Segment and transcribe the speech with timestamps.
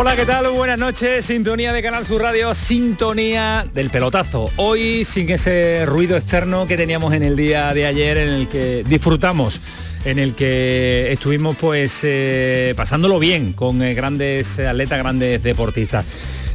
[0.00, 0.48] Hola, ¿qué tal?
[0.50, 1.24] Buenas noches.
[1.24, 4.48] Sintonía de Canal Sur Radio, sintonía del pelotazo.
[4.54, 8.84] Hoy sin ese ruido externo que teníamos en el día de ayer en el que
[8.84, 9.60] disfrutamos
[10.04, 16.06] en el que estuvimos pues eh, pasándolo bien con eh, grandes atletas, grandes deportistas.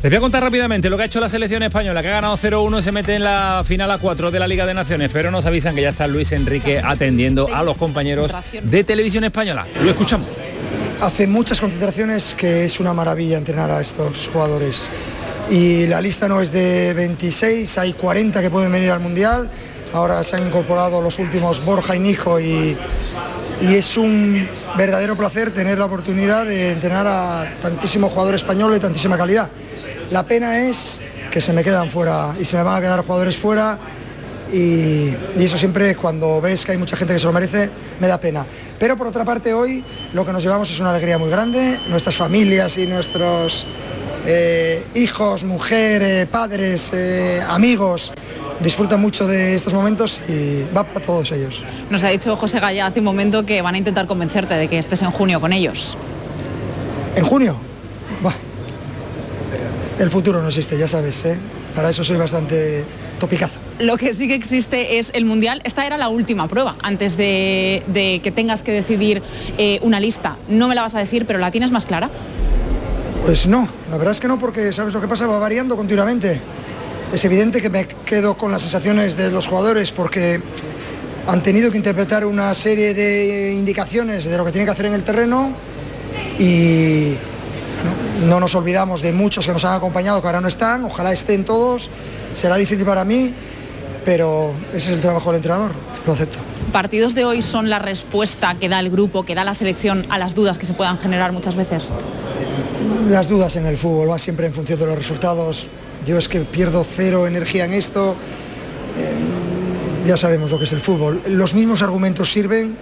[0.01, 2.37] Les voy a contar rápidamente lo que ha hecho la selección española, que ha ganado
[2.37, 5.31] 0-1 y se mete en la final a 4 de la Liga de Naciones, pero
[5.31, 8.31] nos avisan que ya está Luis Enrique atendiendo a los compañeros
[8.63, 9.67] de televisión española.
[9.83, 10.29] Lo escuchamos
[11.03, 14.89] hace muchas concentraciones que es una maravilla entrenar a estos jugadores.
[15.49, 19.49] Y la lista no es de 26, hay 40 que pueden venir al Mundial.
[19.93, 22.77] Ahora se han incorporado los últimos Borja y Nico y,
[23.61, 24.47] es un
[24.77, 29.49] verdadero placer tener la oportunidad de entrenar a tantísimos jugadores españoles de tantísima calidad.
[30.09, 30.99] La pena es
[31.31, 33.77] que se me quedan fuera y se me van a quedar jugadores fuera
[34.53, 38.19] y, eso siempre cuando ves que hay mucha gente que se lo merece, me da
[38.19, 38.45] pena.
[38.79, 42.15] Pero por otra parte hoy lo que nos llevamos es una alegría muy grande, nuestras
[42.15, 43.65] familias y nuestros
[44.25, 48.13] eh, hijos, mujeres, padres, eh, amigos
[48.59, 51.63] disfrutan mucho de estos momentos y va para todos ellos.
[51.89, 54.77] Nos ha dicho José Gaya hace un momento que van a intentar convencerte de que
[54.77, 55.97] estés en junio con ellos.
[57.15, 57.57] ¿En junio?
[59.99, 61.39] El futuro no existe, ya sabes, ¿eh?
[61.75, 62.83] Para eso soy bastante
[63.19, 63.59] topicazo.
[63.83, 65.59] Lo que sí que existe es el Mundial.
[65.65, 67.83] Esta era la última prueba antes de,
[68.23, 69.21] que tengas que decidir
[69.57, 70.37] eh, una lista.
[70.47, 72.09] No me la vas a decir, pero ¿la tienes más clara?
[73.25, 76.39] Pues no, la verdad es que no, porque sabes lo que pasa, va variando continuamente.
[77.11, 80.41] Es evidente que me quedo con las sensaciones de los jugadores porque
[81.27, 84.93] han tenido que interpretar una serie de indicaciones de lo que tienen que hacer en
[84.93, 85.53] el terreno
[86.39, 87.15] y
[88.29, 91.43] no nos olvidamos de muchos que nos han acompañado que ahora no están, ojalá estén
[91.43, 91.89] todos,
[92.33, 93.33] será difícil para mí,
[94.05, 95.71] pero ese es el trabajo del entrenador,
[96.05, 96.37] lo acepto.
[96.71, 100.17] ¿Partidos de hoy son la respuesta que da el grupo, que da la selección a
[100.17, 101.91] las dudas que se puedan generar muchas veces?
[103.09, 105.67] Las dudas en el fútbol va siempre en función de los resultados.
[106.05, 108.15] Yo es que pierdo cero energía en esto.
[108.97, 111.21] Eh, ya sabemos lo que es el fútbol.
[111.27, 112.75] Los mismos argumentos sirven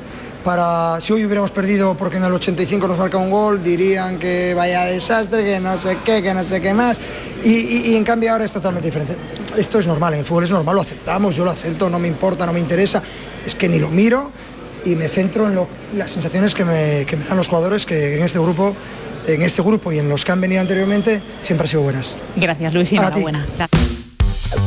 [0.43, 4.53] para si hoy hubiéramos perdido porque en el 85 nos marca un gol, dirían que
[4.55, 6.97] vaya desastre, que no sé qué, que no sé qué más.
[7.43, 9.15] Y, en cambio ahora es totalmente diferente.
[9.57, 12.07] Esto es normal, en el fútbol es normal, lo aceptamos, yo lo acepto, no me
[12.07, 13.01] importa, no me interesa.
[13.45, 14.31] Es que ni lo miro
[14.85, 15.59] y me centro en
[15.97, 18.75] las sensaciones que me, dan los jugadores que en este grupo
[19.27, 22.15] en este grupo y en los que han venido anteriormente siempre han sido buenas.
[22.35, 23.45] Gracias Luis y enhorabuena.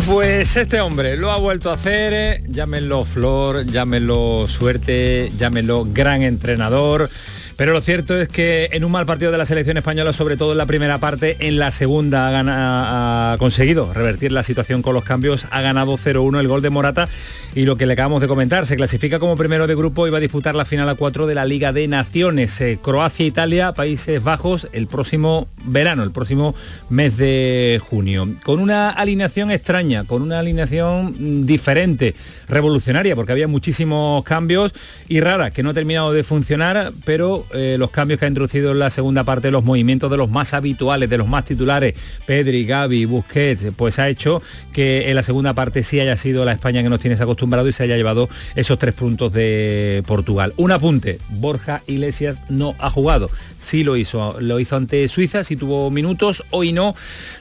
[0.06, 6.22] Pues este hombre lo ha vuelto a hacer, eh, llámenlo Flor, llámenlo suerte, llámenlo gran
[6.22, 7.10] entrenador.
[7.56, 10.52] Pero lo cierto es que en un mal partido de la selección española, sobre todo
[10.52, 15.46] en la primera parte, en la segunda ha, conseguido revertir la situación con los cambios,
[15.50, 17.08] ha ganado 0-1 el gol de Morata
[17.54, 20.18] y lo que le acabamos de comentar, se clasifica como primero de grupo y va
[20.18, 22.60] a disputar la final a 4 de la Liga de Naciones.
[22.60, 26.56] Eh, Croacia, Italia, Países Bajos el próximo verano, el próximo
[26.90, 28.28] mes de junio.
[28.42, 32.16] Con una alineación extraña, con una alineación mm, diferente,
[32.48, 34.72] revolucionaria, porque había muchísimos cambios
[35.08, 38.72] y rara, que no ha terminado de funcionar, pero eh, los cambios que ha introducido
[38.72, 41.94] en la segunda parte, los movimientos de los más habituales, de los más titulares,
[42.26, 46.52] Pedri, Gaby, Busquets, pues ha hecho que en la segunda parte sí haya sido la
[46.52, 50.52] España que nos tienes acostumbrado y se haya llevado esos tres puntos de Portugal.
[50.56, 55.56] Un apunte, Borja Iglesias no ha jugado, sí lo hizo, lo hizo ante Suiza, sí
[55.56, 56.94] tuvo minutos, hoy no.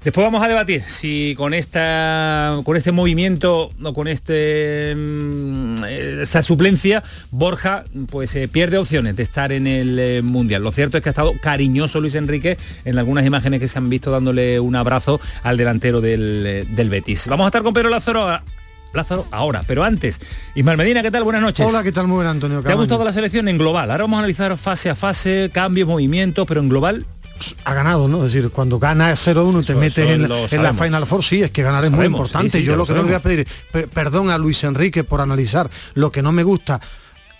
[0.04, 5.76] Después vamos a debatir si con esta con este movimiento o con este mm,
[6.22, 10.64] esa suplencia Borja pues eh, pierde opciones de estar en el eh, Mundial.
[10.64, 13.90] Lo cierto es que ha estado cariñoso Luis Enrique en algunas imágenes que se han
[13.90, 17.28] visto dándole un abrazo al delantero del, eh, del Betis.
[17.28, 18.40] Vamos a estar con Pedro Lázaro
[18.94, 19.64] Lázaro ahora.
[19.68, 20.22] Pero antes,
[20.56, 21.24] Ismael Medina, ¿qué tal?
[21.24, 21.66] Buenas noches.
[21.68, 22.08] Hola, ¿qué tal?
[22.08, 22.62] Muy buen Antonio.
[22.62, 23.90] ¿Te ha gustado la selección en global?
[23.92, 27.06] Ahora vamos a analizar fase a fase, cambios, movimientos, pero en global
[27.66, 28.26] ha ganado, ¿no?
[28.26, 30.30] Es decir, cuando gana 0-1 te metes en,
[30.64, 32.64] la Final Four, sí, es que ganar es muy importante.
[32.64, 33.48] Yo lo, que no le voy a pedir,
[33.94, 36.80] perdón a Luis Enrique por analizar lo que no me gusta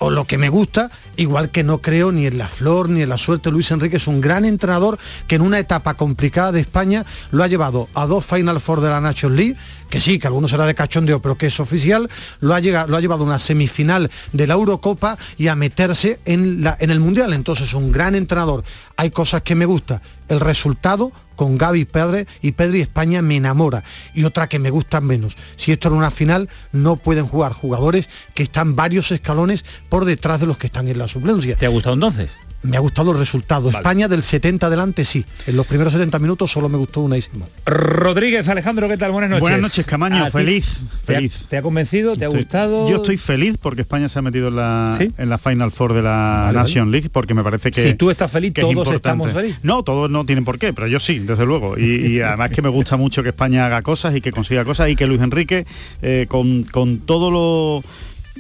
[0.04, 3.08] o lo que me gusta, igual que no creo ni en la flor ni en
[3.08, 3.52] la suerte.
[3.52, 7.48] Luis Enrique es un gran entrenador que en una etapa complicada de España lo ha
[7.48, 9.56] llevado a dos Final Four de la Nations League,
[9.90, 12.10] que sí, que algunos será de cachondeo, pero que es oficial,
[12.42, 16.20] lo ha, llegado, lo ha llevado a una semifinal de la Eurocopa y a meterse
[16.26, 17.32] en, en el Mundial.
[17.32, 18.66] Entonces, un gran entrenador.
[18.98, 20.02] Hay cosas que me gusta.
[20.28, 23.84] El resultado con Gaby Pedre y Pedri España me enamora
[24.14, 25.36] y otra que me gusta menos.
[25.56, 30.40] Si esto era una final, no pueden jugar jugadores que están varios escalones por detrás
[30.40, 31.56] de los que están en la suplencia.
[31.56, 32.38] ¿Te ha gustado entonces?
[32.64, 33.70] Me ha gustado el resultado.
[33.70, 35.26] España del 70 adelante sí.
[35.46, 37.48] En los primeros 70 minutos solo me gustó unísimo.
[37.66, 39.12] Rodríguez, Alejandro, ¿qué tal?
[39.12, 39.42] Buenas noches.
[39.42, 40.30] Buenas noches, Camaño.
[40.32, 40.80] Feliz.
[41.06, 41.44] ¿Te feliz.
[41.46, 42.16] Ha, ¿Te ha, convencido?
[42.16, 42.90] ¿Te ha gustado?
[42.90, 46.02] Yo estoy feliz porque España se ha metido en la, en la Final Four de
[46.02, 47.84] la Nation League porque me parece que...
[47.84, 49.60] Si tú estás feliz, todos estamos felices.
[49.64, 51.78] No, todos no tienen por qué, pero yo sí, desde luego.
[51.78, 54.96] Y, además que me gusta mucho que España haga cosas y que consiga cosas y
[54.96, 55.66] que Luis Enrique,
[56.02, 57.84] eh, con, con todo lo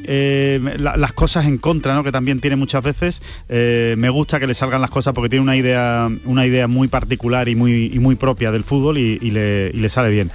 [0.06, 2.04] eh, las cosas en contra, ¿no?
[2.04, 3.22] que también tiene muchas veces.
[3.50, 6.88] Eh, me gusta que le salgan las cosas porque tiene una idea, una idea muy
[6.88, 10.32] particular y muy, muy propia del fútbol y, le, sale bien.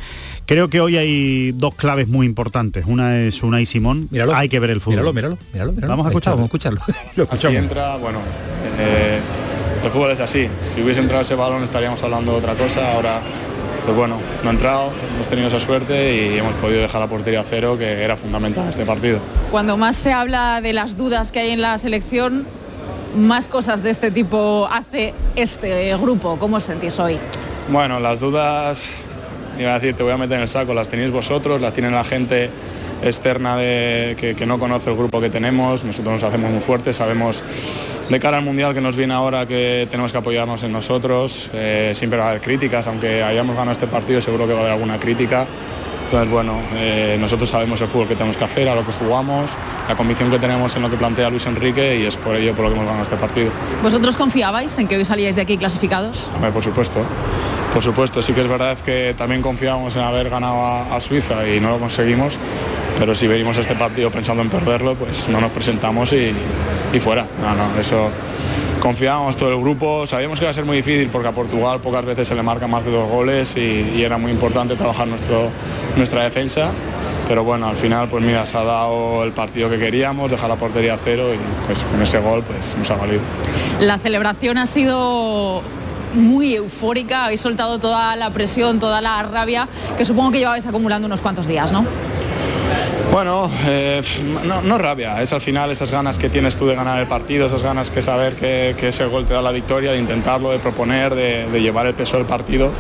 [0.47, 2.85] Creo que hoy hay dos claves muy importantes.
[2.87, 4.09] Una es una y Simón.
[4.11, 5.13] Míralo, hay que ver el fútbol.
[5.15, 6.81] Míralo, míralo, Vamos a escucharlo, vamos a escucharlo.
[7.31, 8.21] Así entra, bueno,
[8.79, 9.19] eh,
[9.85, 10.49] el fútbol es así.
[10.75, 12.95] Si hubiese entrado ese balón estaríamos hablando de otra cosa.
[12.95, 13.21] Ahora
[13.89, 17.41] pues bueno, no ha entrado, hemos tenido esa suerte y hemos podido dejar la portería
[17.41, 19.19] a cero, que era fundamental en este partido.
[19.51, 22.47] Cuando más se habla de las dudas que hay en la selección,
[23.17, 26.37] más cosas de este tipo hace este grupo.
[26.39, 27.19] ¿Cómo os sentís hoy?
[27.71, 28.93] Bueno, las dudas,
[29.59, 31.91] iba a decir, te voy a meter en el saco, las tenéis vosotros, las tiene
[31.91, 32.51] la gente
[33.03, 37.45] externa que, no conoce el grupo que tenemos, nosotros nos hacemos muy fuertes, sabemos
[38.09, 41.93] de cara al Mundial que nos viene ahora que tenemos que apoyarnos en nosotros, eh,
[41.95, 44.73] siempre va a haber críticas, aunque hayamos ganado este partido seguro que va a haber
[44.73, 45.47] alguna crítica.
[46.09, 49.51] Entonces, bueno, eh, nosotros sabemos el fútbol que tenemos que hacer, a lo que jugamos,
[49.87, 52.65] la convicción que tenemos en lo que plantea Luis Enrique y es por ello por
[52.65, 53.51] lo que hemos ganado este partido.
[53.83, 56.31] ¿Vosotros confiabais en que hoy salíais de aquí clasificados?
[56.55, 57.01] por supuesto.
[57.75, 61.61] Por supuesto, sí que es verdad que también confiábamos en haber ganado a Suiza y
[61.61, 62.39] no lo conseguimos,
[62.99, 66.35] pero si venimos este partido pensando en perderlo, pues no nos presentamos y,
[67.01, 67.27] fuera.
[67.41, 68.11] No, no, eso
[68.81, 72.05] confiábamos todo el grupo, sabíamos que iba a ser muy difícil porque a Portugal pocas
[72.05, 75.51] veces se le marca más de dos goles y, era muy importante trabajar nuestro,
[75.99, 76.73] nuestra defensa.
[77.29, 80.57] Pero bueno, al final pues mira, se ha dado el partido que queríamos, dejar la
[80.57, 83.21] portería a cero y pues con ese gol pues nos ha valido.
[83.81, 85.63] La celebración ha sido
[86.15, 89.69] muy eufórica, habéis soltado toda la presión, toda la rabia
[89.99, 91.85] que supongo que llevabais acumulando unos cuantos días, ¿no?
[93.13, 94.03] Bueno, eh,
[94.65, 97.63] no, rabia, es al final esas ganas que tienes tú de ganar el partido, esas
[97.63, 101.61] ganas que saber que, ese gol te da la victoria, de intentarlo, de proponer, de,
[101.61, 102.71] llevar el peso del partido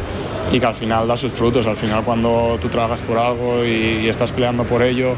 [0.52, 1.66] y que al final da sus frutos.
[1.66, 5.16] Al final cuando tú trabajas por algo y, estás peleando por ello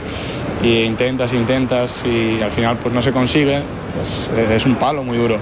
[0.62, 3.62] e intentas, intentas y al final pues no se consigue,
[3.96, 5.38] pues eh, es un palo muy duro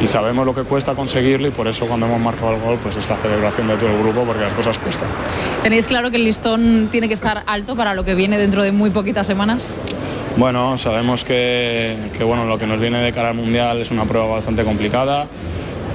[0.00, 2.96] y sabemos lo que cuesta conseguirlo y por eso cuando hemos marcado el gol pues
[2.96, 5.08] es la celebración de todo el grupo porque las cosas cuestan.
[5.62, 8.72] ¿Tenéis claro que el listón tiene que estar alto para lo que viene dentro de
[8.72, 9.74] muy poquitas semanas?
[10.36, 14.26] Bueno, sabemos que, bueno, lo que nos viene de cara al Mundial es una prueba
[14.26, 15.26] bastante complicada.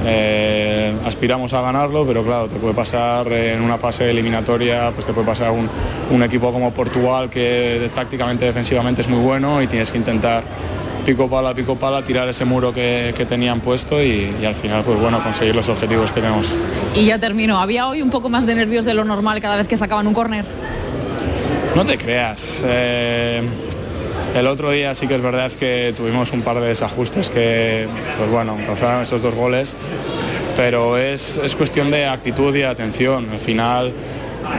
[0.05, 5.13] Eh, aspiramos a ganarlo, pero claro, te puede pasar en una fase eliminatoria, pues te
[5.13, 5.69] puede pasar un,
[6.09, 10.43] un equipo como Portugal que tácticamente, defensivamente es muy bueno y tienes que intentar
[11.05, 15.21] pico pala, pico pala, tirar ese muro que, tenían puesto y, al final, pues bueno,
[15.23, 16.55] conseguir los objetivos que tenemos.
[16.95, 17.59] Y ya termino.
[17.59, 20.13] ¿Había hoy un poco más de nervios de lo normal cada vez que sacaban un
[20.13, 20.45] córner?
[21.75, 22.63] No te creas.
[22.65, 23.41] Eh,
[24.35, 27.87] el otro día sí que es verdad que tuvimos un par de desajustes que,
[28.17, 29.75] pues bueno, causaron esos dos goles,
[30.55, 33.27] pero es, es cuestión de actitud y de atención.
[33.31, 33.93] Al final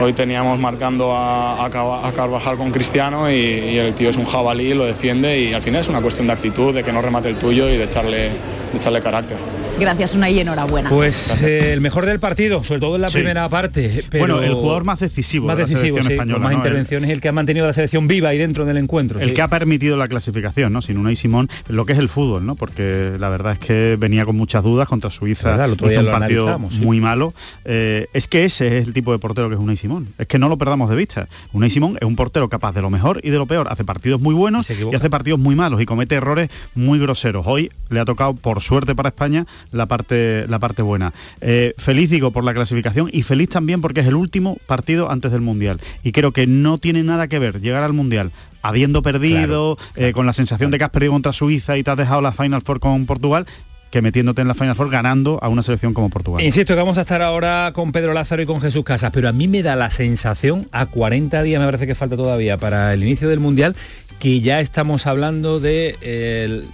[0.01, 5.39] Hoy teníamos marcando a, Carvajal con Cristiano y, el tío es un jabalí, lo defiende
[5.39, 7.77] y al final es una cuestión de actitud, de que no remate el tuyo y
[7.77, 8.29] de echarle,
[8.71, 9.37] de echarle carácter.
[9.79, 10.89] Gracias, una y enhorabuena.
[10.89, 14.05] Pues eh, el mejor del partido, sobre todo en la primera parte.
[14.17, 15.47] bueno, el jugador más decisivo.
[15.47, 18.65] Más decisivo, sí, española, más intervenciones, el, que ha mantenido la selección viva ahí dentro
[18.65, 19.19] del encuentro.
[19.19, 20.81] El que ha permitido la clasificación, ¿no?
[20.81, 22.55] Sin una y Simón, lo que es el fútbol, ¿no?
[22.55, 26.07] Porque la verdad es que venía con muchas dudas contra Suiza, el otro día un
[26.07, 27.33] partido muy malo.
[27.65, 30.07] Eh, es que ese es el tipo de portero que es Unai Simón.
[30.17, 31.27] Es que no lo perdamos de vista.
[31.51, 33.67] Unai Simón es un portero capaz de lo mejor y de lo peor.
[33.69, 37.45] Hace partidos muy buenos y hace partidos muy malos y comete errores muy groseros.
[37.47, 41.13] Hoy le ha tocado, por suerte para España, la parte la parte buena.
[41.41, 45.31] Eh, feliz digo por la clasificación y feliz también porque es el último partido antes
[45.31, 45.79] del Mundial.
[46.03, 50.25] Y creo que no tiene nada que ver llegar al Mundial habiendo perdido, eh, con
[50.25, 52.79] la sensación de que has perdido contra Suiza y te has dejado la Final Four
[52.79, 53.45] con Portugal,
[53.93, 56.43] que metiéndote en la Final Four ganando a una selección como Portugal.
[56.43, 59.31] Insisto que vamos a estar ahora con Pedro Lázaro y con Jesús Casas, pero a
[59.33, 63.03] mí me da la sensación, a 40 días me parece que falta todavía para el
[63.03, 63.75] inicio del Mundial,
[64.19, 66.65] que ya estamos hablando de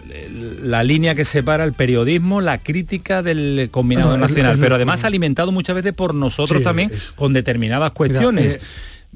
[0.61, 5.75] la línea que separa el periodismo, la crítica del combinado nacional, pero además alimentado muchas
[5.75, 8.59] veces por nosotros también con determinadas cuestiones.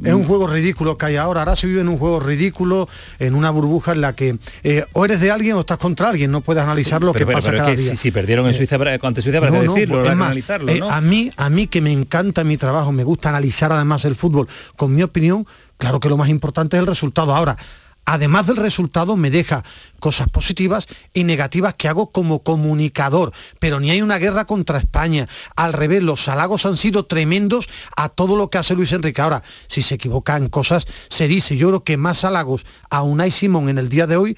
[0.02, 1.42] Es un juego ridículo que hay ahora.
[1.42, 2.90] Ahora se vive en un juego ridículo,
[3.20, 6.32] en una burbuja en la que eh, o eres de alguien o estás contra alguien.
[6.32, 7.96] No puedes analizar lo que pasa cada día.
[7.96, 11.50] Si, perdieron en eh, Suiza ante Suiza para decirlo, pues, analizarlo, eh, a mí, a
[11.50, 14.48] mí que me encanta mi trabajo, me gusta analizar además el fútbol.
[14.76, 15.46] Con mi opinión,
[15.78, 17.36] claro que lo más importante es el resultado.
[17.36, 17.56] Ahora,
[18.06, 19.64] además del resultado, me deja
[20.00, 23.32] cosas positivas y negativas que hago como comunicador.
[23.60, 25.28] Pero ni hay una guerra contra España.
[25.56, 29.22] Al revés, los halagos han sido tremendos a todo lo que hace Luis Enrique.
[29.22, 31.58] Ahora, si se equivoca en cosas, se dice.
[31.58, 34.38] Yo creo que más halagos a Unai Simón en el día de hoy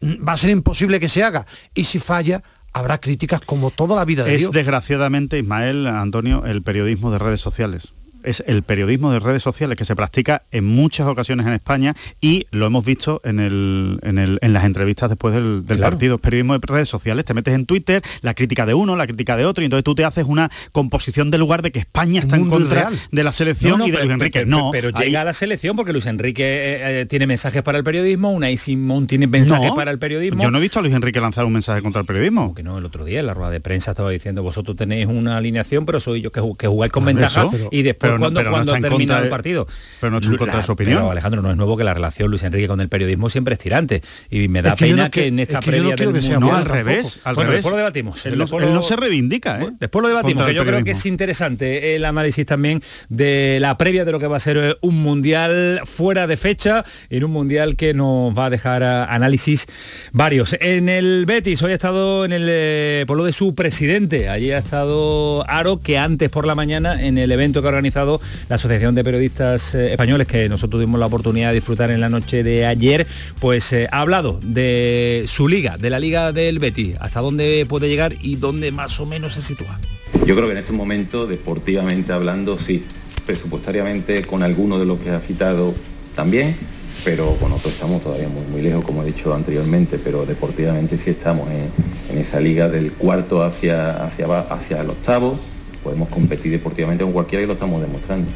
[0.00, 1.46] mm, va a ser imposible que se haga.
[1.74, 6.62] Y si falla, habrá críticas como toda la vida de es, desgraciadamente, Ismael, Antonio, el
[6.62, 7.92] periodismo de redes sociales
[8.26, 12.46] es el periodismo de redes sociales que se practica en muchas ocasiones en España y
[12.50, 16.18] lo hemos visto en, el, en, las entrevistas después del, partido.
[16.18, 19.46] Periodismo de redes sociales, te metes en Twitter, la crítica de uno, la crítica de
[19.46, 22.50] otro, y entonces tú te haces una composición del lugar de que España está en
[22.50, 24.44] contra de la selección y de Luis Enrique.
[24.44, 27.84] no, pero, llega a la selección porque Luis Enrique eh, eh, tiene mensajes para el
[27.84, 30.42] periodismo, una Simón tiene mensajes para el periodismo.
[30.42, 32.54] Yo no he visto a Luis Enrique lanzar un mensaje contra el periodismo.
[32.54, 35.36] Que no, el otro día en la rueda de prensa estaba diciendo, vosotros tenéis una
[35.36, 39.28] alineación, pero soy yo que, que jugáis con ventaja y después cuando, cuando termina el
[39.28, 39.66] partido.
[40.00, 40.98] Pero no en contra de su opinión.
[40.98, 43.60] Pero Alejandro, no es nuevo que la relación Luis Enrique con el periodismo siempre es
[43.60, 44.02] tirante.
[44.30, 46.40] Y me da pena que, en esta previa del mundo...
[46.40, 47.56] No, al revés, al revés.
[47.56, 48.26] Después lo debatimos.
[48.26, 49.70] Él, no se reivindica, ¿eh?
[49.78, 54.04] después lo debatimos, que yo creo que es interesante el análisis también de la previa
[54.04, 57.76] de lo que va a ser eh, un mundial fuera de fecha, en un mundial
[57.76, 59.66] que nos va a dejar eh, análisis
[60.12, 60.56] varios.
[60.60, 65.48] En el Betis, hoy ha estado en el pueblo de su presidente, allí ha estado
[65.48, 67.72] Aro, que antes por la mañana en el evento que ha
[68.04, 72.10] la Asociación de Periodistas eh, Españoles, que nosotros tuvimos la oportunidad de disfrutar en la
[72.10, 73.06] noche de ayer,
[73.40, 77.88] pues eh, ha hablado de su liga, de la liga del Betis, hasta dónde puede
[77.88, 79.80] llegar y dónde más o menos se sitúa.
[80.26, 82.84] Yo creo que en este momento, deportivamente hablando, sí,
[83.24, 85.74] presupuestariamente con alguno de los que ha citado
[86.14, 86.54] también,
[87.02, 91.10] pero con otros estamos todavía muy, muy lejos, como he dicho anteriormente, pero deportivamente sí
[91.10, 95.38] estamos en, esa liga del cuarto hacia, hacia, hacia el octavo
[95.86, 98.28] podemos competir deportivamente con cualquiera y lo estamos demostrando.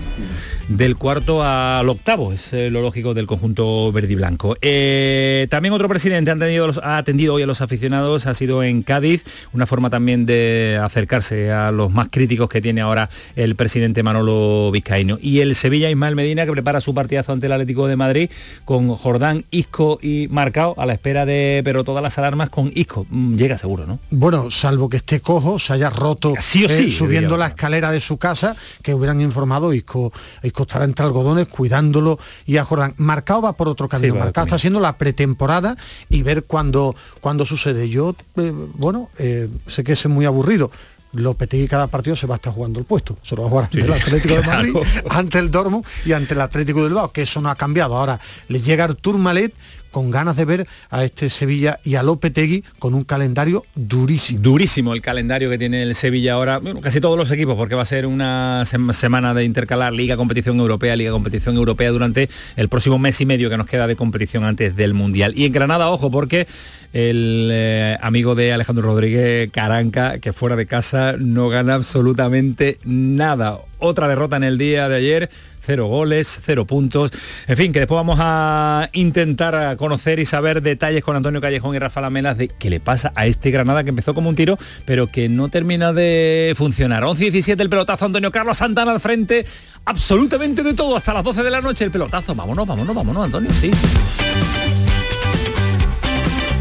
[0.70, 4.56] Del cuarto al octavo, es eh, lo lógico del conjunto verde y blanco.
[4.62, 9.66] Eh, también otro presidente ha atendido, hoy a los aficionados, ha sido en Cádiz, una
[9.66, 15.18] forma también de acercarse a los más críticos que tiene ahora el presidente Manolo Vizcaíno.
[15.20, 18.30] Y el Sevilla Ismael Medina, que prepara su partidazo ante el Atlético de Madrid,
[18.64, 23.08] con Jordán, Isco y Marcao, a la espera de, pero todas las alarmas con Isco.
[23.10, 23.98] Mm, llega seguro, ¿no?
[24.12, 27.90] Bueno, salvo que esté cojo, se haya roto sí o sí, eh, subiendo la escalera
[27.90, 30.12] de su casa, que hubieran informado, Isco,
[30.44, 32.94] Isco estará entre algodones cuidándolo y a Jordán.
[32.96, 35.76] Marcado va por otro camino, Marcado está haciendo la pretemporada
[36.08, 37.88] y ver cuándo, cuando sucede.
[37.88, 40.70] Yo, eh, bueno, eh, sé que es muy aburrido,
[41.12, 43.18] Lopetegui cada partido se va a estar jugando el puesto.
[43.22, 44.74] Se lo va a jugar ante el Atlético de Madrid,
[45.10, 47.96] ante el Dormo y ante el Atlético del Bilbao, que eso no ha cambiado.
[47.96, 49.52] Ahora le llega Artur Malet
[49.90, 54.40] con ganas de ver a este Sevilla y a Lopetegui con un calendario durísimo.
[54.40, 57.82] Durísimo el calendario que tiene el Sevilla ahora, bueno, casi todos los equipos, porque va
[57.82, 62.98] a ser una semana de intercalar Liga Competición Europea, Liga Competición Europea durante el próximo
[62.98, 65.32] mes y medio que nos queda de competición antes del Mundial.
[65.36, 66.46] Y en Granada, ojo, porque
[66.92, 73.58] el eh, amigo de Alejandro Rodríguez Caranca, que fuera de casa no gana absolutamente nada.
[73.78, 75.30] Otra derrota en el día de ayer
[75.60, 77.10] cero goles, cero puntos.
[77.46, 81.78] En fin, que después vamos a intentar conocer y saber detalles con Antonio Callejón y
[81.78, 85.06] Rafa Lamelas de qué le pasa a este Granada que empezó como un tiro, pero
[85.06, 87.04] que no termina de funcionar.
[87.04, 89.44] 11 y 17 el pelotazo, Antonio Carlos Santana al frente,
[89.84, 92.34] absolutamente de todo, hasta las 12 de la noche el pelotazo.
[92.34, 93.70] Vámonos, vámonos, vámonos, Antonio, sí.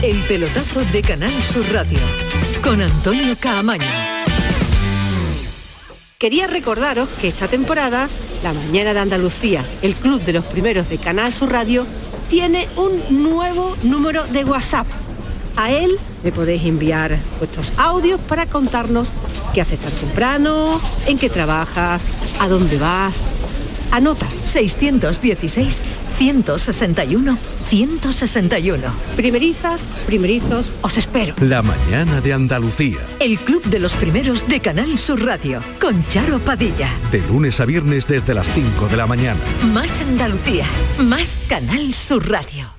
[0.01, 1.99] El pelotazo de Canal Sur Radio
[2.63, 4.18] con Antonio Caamaño.
[6.19, 8.09] Quería recordaros que esta temporada,
[8.43, 11.87] La Mañana de Andalucía, el club de los primeros de Canal Sur Radio,
[12.29, 14.85] tiene un nuevo número de WhatsApp.
[15.55, 19.07] A él le podéis enviar vuestros audios para contarnos
[19.53, 22.05] qué haces tan temprano, en qué trabajas,
[22.41, 23.15] a dónde vas.
[23.91, 25.81] Anota 616
[26.17, 27.37] 161
[27.69, 28.81] 161.
[29.15, 31.35] Primerizas, primerizos, os espero.
[31.41, 32.99] La mañana de Andalucía.
[33.19, 36.89] El club de los primeros de Canal Sur Radio, con Charo Padilla.
[37.11, 39.39] De lunes a viernes desde las 5 de la mañana.
[39.73, 40.65] Más Andalucía,
[40.97, 42.78] más Canal Sur Radio.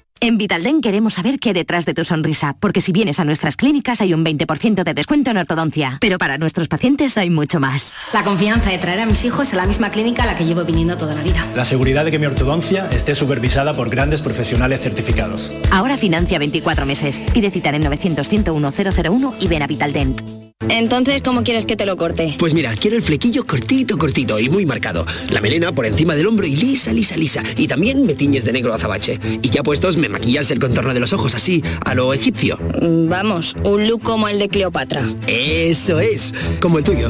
[0.23, 3.57] En Vitalden queremos saber qué hay detrás de tu sonrisa, porque si vienes a nuestras
[3.57, 7.93] clínicas hay un 20% de descuento en ortodoncia, pero para nuestros pacientes hay mucho más.
[8.13, 10.63] La confianza de traer a mis hijos a la misma clínica a la que llevo
[10.63, 11.43] viniendo toda la vida.
[11.55, 15.51] La seguridad de que mi ortodoncia esté supervisada por grandes profesionales certificados.
[15.71, 17.23] Ahora financia 24 meses.
[17.33, 18.73] Pide citar en 900 101
[19.03, 20.50] 001 y ven a Vitaldent.
[20.69, 22.35] Entonces, ¿cómo quieres que te lo corte?
[22.37, 25.05] Pues mira, quiero el flequillo cortito, cortito y muy marcado.
[25.29, 27.43] La melena por encima del hombro y lisa, lisa, lisa.
[27.57, 29.19] Y también me tiñes de negro azabache.
[29.41, 32.57] Y ya puestos me maquillas el contorno de los ojos así, a lo egipcio.
[32.81, 35.13] Mm, vamos, un look como el de Cleopatra.
[35.27, 37.09] Eso es, como el tuyo.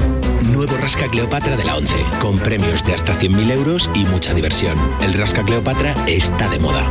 [0.51, 4.77] Nuevo Rasca Cleopatra de la 11, con premios de hasta 100.000 euros y mucha diversión.
[5.01, 6.89] El Rasca Cleopatra está de moda.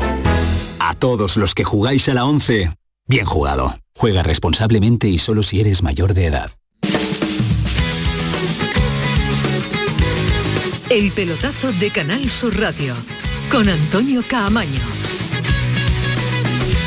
[0.78, 2.72] A todos los que jugáis a la 11,
[3.06, 3.74] bien jugado.
[4.00, 6.52] Juega responsablemente y solo si eres mayor de edad.
[10.88, 12.94] El pelotazo de Canal Sur Radio
[13.50, 14.80] con Antonio Caamaño.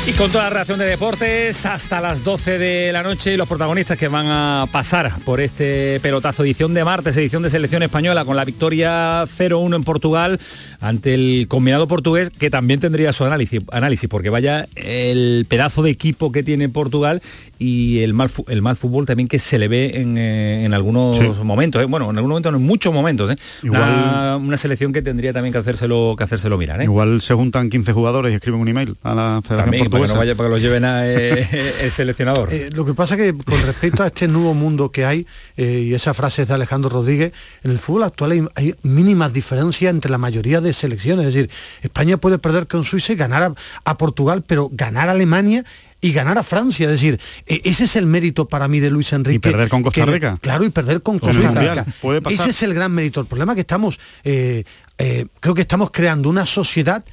[0.06, 3.96] Y con toda la reacción de deportes hasta las 12 de la noche los protagonistas
[3.96, 8.36] que van a pasar por este pelotazo edición de martes, edición de selección española con
[8.36, 10.38] la victoria 0-1 en Portugal
[10.82, 15.92] ante el combinado portugués que también tendría su análisis, análisis porque vaya el pedazo de
[15.92, 17.22] equipo que tiene Portugal
[17.58, 21.80] y el mal, el mal fútbol también que se le ve en, eh, algunos momentos,
[21.80, 21.86] ¿eh?
[21.86, 23.30] bueno, en algunos momentos, en muchos momentos.
[23.30, 23.36] ¿eh?
[23.62, 26.82] Igual, una, selección que tendría también que hacérselo, que hacérselo mirar.
[26.82, 30.18] Igual se juntan 15 jugadores y escriben un email a la Federación para que no
[30.18, 32.52] vaya para que los lleven a eh, el seleccionador.
[32.52, 35.94] Eh, lo que pasa que con respecto a este nuevo mundo que hay, eh, y
[35.94, 37.32] esa frase es de Alejandro Rodríguez,
[37.62, 41.26] en el fútbol actual hay, mínimas diferencias entre la mayoría de selecciones.
[41.26, 41.50] Es decir,
[41.82, 45.64] España puede perder con Suiza y ganar a, Portugal, pero ganar a Alemania
[46.00, 46.86] y ganar a Francia.
[46.86, 49.36] Es decir, e, ese es el mérito para mí de Luis Enrique.
[49.36, 50.38] Y perder con Costa Rica.
[50.40, 51.86] claro, y perder con Costa Rica.
[52.28, 53.20] Ese es el gran mérito.
[53.20, 57.04] El problema es que estamos, creo que estamos creando una sociedad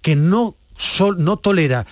[0.00, 0.56] que no
[1.18, 1.86] no tolera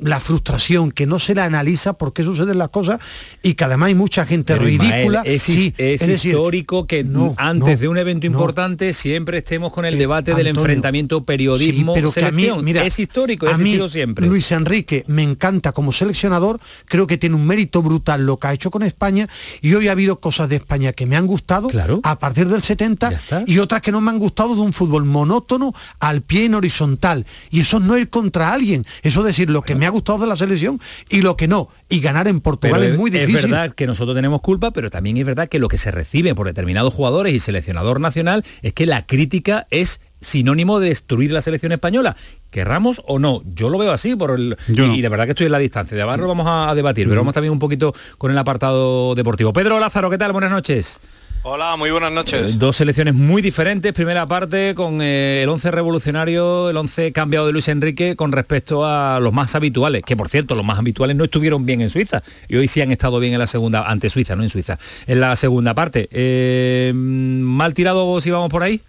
[0.00, 3.00] la frustración, que no se la analiza por qué suceden las cosas
[3.42, 5.22] y que además hay mucha gente ridícula.
[5.24, 10.48] es, histórico que antes de un evento importante siempre estemos con el eh, debate del
[10.48, 14.26] enfrentamiento periodismo pero que a mí, mira, es histórico, ha existido siempre.
[14.26, 18.52] Luis Enrique me encanta como seleccionador, creo que tiene un mérito brutal lo que ha
[18.52, 19.28] hecho con España
[19.60, 21.68] y hoy ha habido cosas de España que me han gustado
[22.02, 23.12] a partir del 70
[23.46, 27.26] y otras que no me han gustado de un fútbol monótono al pie en horizontal.
[27.50, 30.26] Y eso no es contra alguien, eso es decir, lo que me ha gustado de
[30.26, 31.68] la selección y lo que no.
[31.88, 33.36] Y ganar en Portugal es, muy difícil.
[33.36, 36.34] Es verdad que nosotros tenemos culpa, pero también es verdad que lo que se recibe
[36.34, 41.42] por determinados jugadores y seleccionador nacional es que la crítica es sinónimo de destruir la
[41.42, 42.16] selección española.
[42.50, 45.52] Querramos o no, yo lo veo así por el, y, de verdad que estoy en
[45.52, 45.96] la distancia.
[45.96, 49.52] De abajo vamos a, debatir, pero vamos también un poquito con el apartado deportivo.
[49.52, 50.32] Pedro Lázaro, ¿qué tal?
[50.32, 51.00] Buenas noches.
[51.42, 52.52] Hola, muy buenas noches.
[52.52, 53.94] Eh, dos selecciones muy diferentes.
[53.94, 58.84] Primera parte con eh, el 11 revolucionario, el 11 cambiado de Luis Enrique con respecto
[58.84, 62.22] a los más habituales, que por cierto, los más habituales no estuvieron bien en Suiza
[62.46, 65.20] y hoy sí han estado bien en la segunda, ante Suiza, no en Suiza, en
[65.20, 66.10] la segunda parte.
[66.12, 68.82] Eh, ¿Mal tirado si vamos por ahí?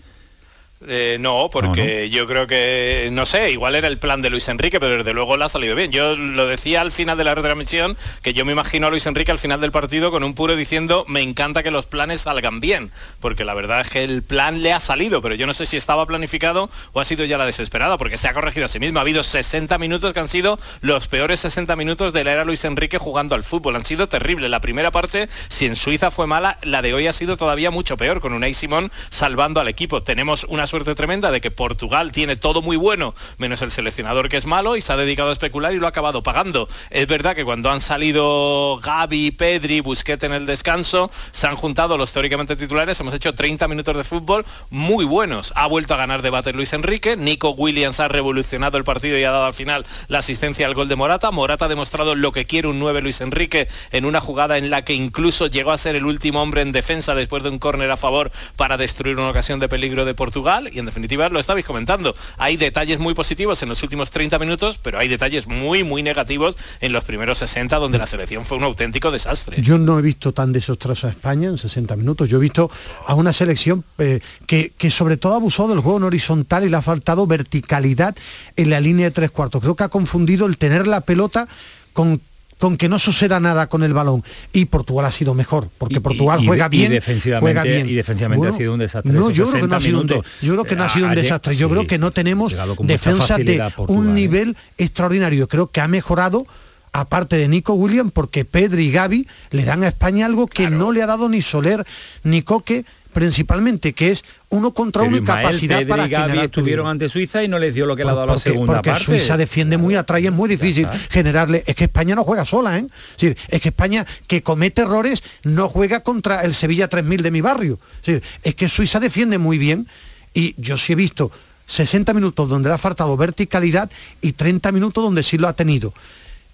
[0.88, 4.80] Eh, no, porque yo creo que, no sé, igual era el plan de Luis Enrique,
[4.80, 5.92] pero desde luego le ha salido bien.
[5.92, 9.32] Yo lo decía al final de la retransmisión, que yo me imagino a Luis Enrique
[9.32, 12.92] al final del partido con un puro diciendo, me encanta que los planes salgan bien,
[13.20, 15.78] porque la verdad es que el plan le ha salido, pero yo no sé si
[15.78, 19.00] estaba planificado o ha sido ya la desesperada, porque se ha corregido a sí mismo.
[19.00, 22.66] Ha habido 60 minutos que han sido los peores 60 minutos de la era Luis
[22.66, 23.76] Enrique jugando al fútbol.
[23.76, 24.50] Han sido terribles.
[24.50, 27.98] La primera parte, si en Suiza fue mala, la de hoy ha sido todavía mucho
[27.98, 30.02] peor, con Unai Simón salvando al equipo.
[30.02, 34.38] Tenemos una suerte tremenda de que Portugal tiene todo muy bueno, menos el seleccionador que
[34.38, 36.70] es malo y se ha dedicado a especular y lo ha acabado pagando.
[36.90, 41.98] Es verdad que cuando han salido Gaby, Pedri, Busquets en el descanso, se han juntado
[41.98, 45.52] los teóricamente titulares, hemos hecho 30 minutos de fútbol muy buenos.
[45.58, 49.32] Ha vuelto a ganar debate Luis Enrique, Nico Williams ha revolucionado el partido y ha
[49.32, 51.32] dado al final la asistencia al gol de Morata.
[51.32, 54.86] Morata ha demostrado lo que quiere un 9 Luis Enrique en una jugada en la
[54.86, 57.98] que incluso llegó a ser el último hombre en defensa después de un córner a
[57.98, 62.16] favor para destruir una ocasión de peligro de Portugal y en definitiva lo estabais comentando.
[62.38, 66.58] Hay detalles muy positivos en los últimos 30 minutos, pero hay detalles muy, muy negativos
[66.80, 69.62] en los primeros 60, donde la selección fue un auténtico desastre.
[69.62, 72.30] Yo no he visto tan desastrosa a España en 60 minutos.
[72.30, 72.70] Yo he visto
[73.06, 76.78] a una selección eh, que, que sobre todo abusado del juego en horizontal y le
[76.78, 78.16] ha faltado verticalidad
[78.56, 79.62] en la línea de tres cuartos.
[79.62, 81.48] Creo que ha confundido el tener la pelota
[81.94, 82.22] con
[82.62, 84.24] con que no suceda nada con el balón.
[84.54, 86.92] Y Portugal ha sido mejor, porque Portugal juega bien.
[86.92, 87.90] Y defensivamente, juega bien.
[87.90, 89.12] Y defensivamente ha sido un desastre.
[89.12, 91.16] No, yo creo que no ha sido un, yo creo que no ha sido un
[91.16, 91.56] desastre.
[91.56, 94.14] Yo creo que no tenemos defensa de un ¿eh?
[94.14, 95.48] nivel extraordinario.
[95.48, 96.46] Creo que ha mejorado
[96.94, 100.92] aparte de Nico Williams, porque Pedri y Gaby le dan a España algo que no
[100.92, 101.84] le ha dado ni Soler
[102.24, 107.44] ni Coque principalmente, que es uno contra uno y capacidad para y estuvieron ante Suiza
[107.44, 109.06] y no les dio lo que le ha dado la segunda porque parte.
[109.06, 111.64] Suiza defiende muy atrás y es muy difícil generarle.
[111.66, 112.88] Es que España no juega sola, ¿eh?
[113.20, 117.42] Es, es que España que comete errores no juega contra el Sevilla 3000 de mi
[117.42, 117.80] barrio.
[118.06, 119.88] Es, es que Suiza defiende muy bien
[120.34, 121.32] y yo sí he visto
[121.68, 123.90] 60 minutos donde le ha faltado verticalidad
[124.22, 125.94] y 30 minutos donde sí lo ha tenido.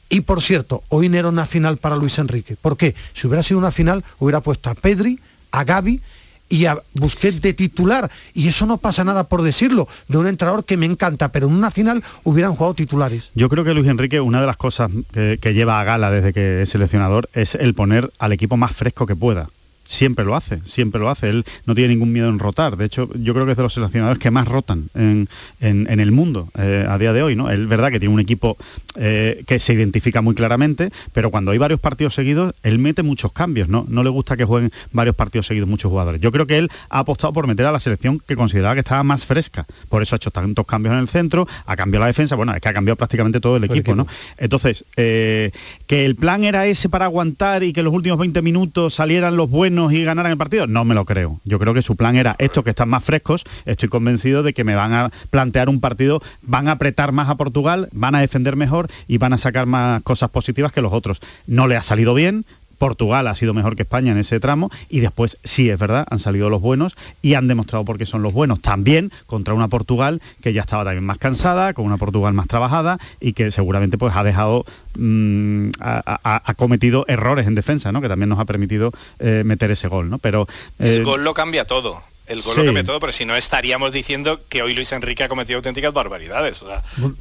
[0.09, 2.55] Y por cierto, hoy no era una final para Luis Enrique.
[2.55, 2.95] ¿Por qué?
[3.13, 5.19] Si hubiera sido una final, hubiera puesto a Pedri,
[5.51, 6.01] a Gaby
[6.49, 8.09] y a Busquets de titular.
[8.33, 11.53] Y eso no pasa nada por decirlo, de un entrenador que me encanta, pero en
[11.53, 13.29] una final hubieran jugado titulares.
[13.35, 16.61] Yo creo que Luis Enrique, una de las cosas que lleva a gala desde que
[16.63, 19.49] es seleccionador es el poner al equipo más fresco que pueda
[19.87, 21.29] siempre lo hace, siempre lo hace.
[21.29, 22.77] Él no tiene ningún miedo en rotar.
[22.77, 25.27] De hecho, yo creo que es de los seleccionadores que más rotan en,
[25.59, 27.35] el mundo eh, a día de hoy.
[27.35, 27.49] ¿no?
[27.49, 28.57] Es verdad que tiene un equipo
[28.95, 33.31] eh, que se identifica muy claramente, pero cuando hay varios partidos seguidos, él mete muchos
[33.31, 33.69] cambios.
[33.69, 33.85] ¿no?
[33.87, 36.21] no le gusta que jueguen varios partidos seguidos muchos jugadores.
[36.21, 39.03] Yo creo que él ha apostado por meter a la selección que consideraba que estaba
[39.03, 39.65] más fresca.
[39.89, 42.35] Por eso ha hecho tantos cambios en el centro, ha cambiado la defensa.
[42.35, 43.95] Bueno, es que ha cambiado prácticamente todo el equipo.
[43.95, 44.07] ¿no?
[44.37, 45.51] Entonces, eh,
[45.87, 49.49] que el plan era ese para aguantar y que los últimos 20 minutos salieran los
[49.49, 50.65] buenos y ganaran el partido?
[50.65, 51.39] No me lo creo.
[51.43, 54.63] Yo creo que su plan era estos que están más frescos, estoy convencido de que
[54.63, 58.55] me van a plantear un partido, van a apretar más a Portugal, van a defender
[58.55, 61.21] mejor y van a sacar más cosas positivas que los otros.
[61.45, 62.45] No le ha salido bien,
[62.77, 66.19] Portugal ha sido mejor que España en ese tramo y después sí es verdad, han
[66.19, 68.61] salido los buenos y han demostrado por qué son los buenos.
[68.61, 72.99] También contra una Portugal que ya estaba también más cansada, con una Portugal más trabajada
[73.19, 78.01] y que seguramente pues ha dejado, mm, ha, cometido errores en defensa, ¿no?
[78.01, 80.17] Que también nos ha permitido eh, meter ese gol, ¿no?
[80.17, 80.47] Pero
[80.79, 83.91] el eh, gol lo cambia todo el gol lo cambia todo, pero si no estaríamos
[83.93, 86.61] diciendo que hoy Luis Enrique ha cometido auténticas barbaridades.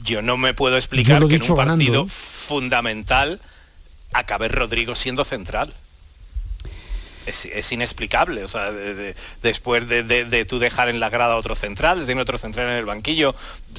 [0.03, 2.09] yo no me puedo explicar que en un partido ¿eh?
[2.09, 3.40] fundamental
[4.18, 5.72] acabe Rodrigo siendo central
[7.27, 8.45] es, inexplicable.
[8.45, 8.73] O sea,
[9.43, 12.85] después de, tú dejar en la grada otro central, de tener otro central en el
[12.85, 13.35] banquillo,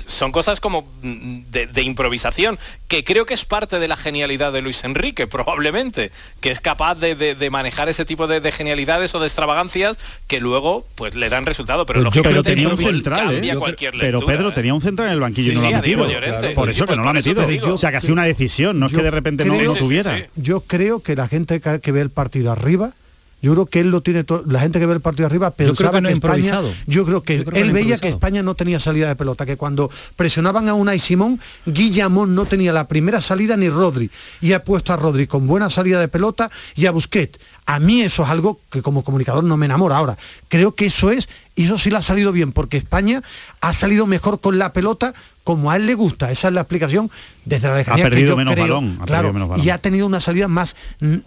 [0.06, 4.84] son cosas como de, improvisación, que creo que es parte de la genialidad de Luis
[4.84, 10.40] Enrique, probablemente, que es capaz de, manejar ese tipo de, genialidades o de extravagancias que
[10.40, 11.86] luego pues le dan resultado.
[11.86, 13.58] Pero, lo pero tenía un central, ¿eh?
[14.00, 14.52] pero Pedro ¿eh?
[14.54, 16.54] tenía un central en el banquillo y no lo ha metido.
[16.56, 17.46] Por eso que no lo ha metido.
[17.74, 20.26] o sea, que ha sido una decisión, no es que de repente no lo tuviera.
[20.36, 22.94] Yo creo que la gente que ve el partido arriba
[23.42, 24.44] yo creo que él lo tiene todo.
[24.48, 26.62] La gente que ve el partido arriba pensaba que, España.
[26.88, 30.68] Yo creo que él veía que España no tenía salida de pelota, que cuando presionaban
[30.70, 34.10] a una y Simón, Guillamón no tenía la primera salida ni Rodri.
[34.42, 37.40] Y ha puesto a Rodri con buena salida de pelota y a Busquets.
[37.68, 39.98] A mí eso es algo que como comunicador no me enamora.
[39.98, 43.22] Ahora, creo que eso es, y eso sí le ha salido bien, porque España
[43.60, 46.32] ha salido mejor con la pelota como a él le gusta.
[46.32, 47.10] Esa es la explicación
[47.46, 49.00] desde la lejanía ha perdido menos balón,
[49.62, 50.76] y ha tenido una salida más,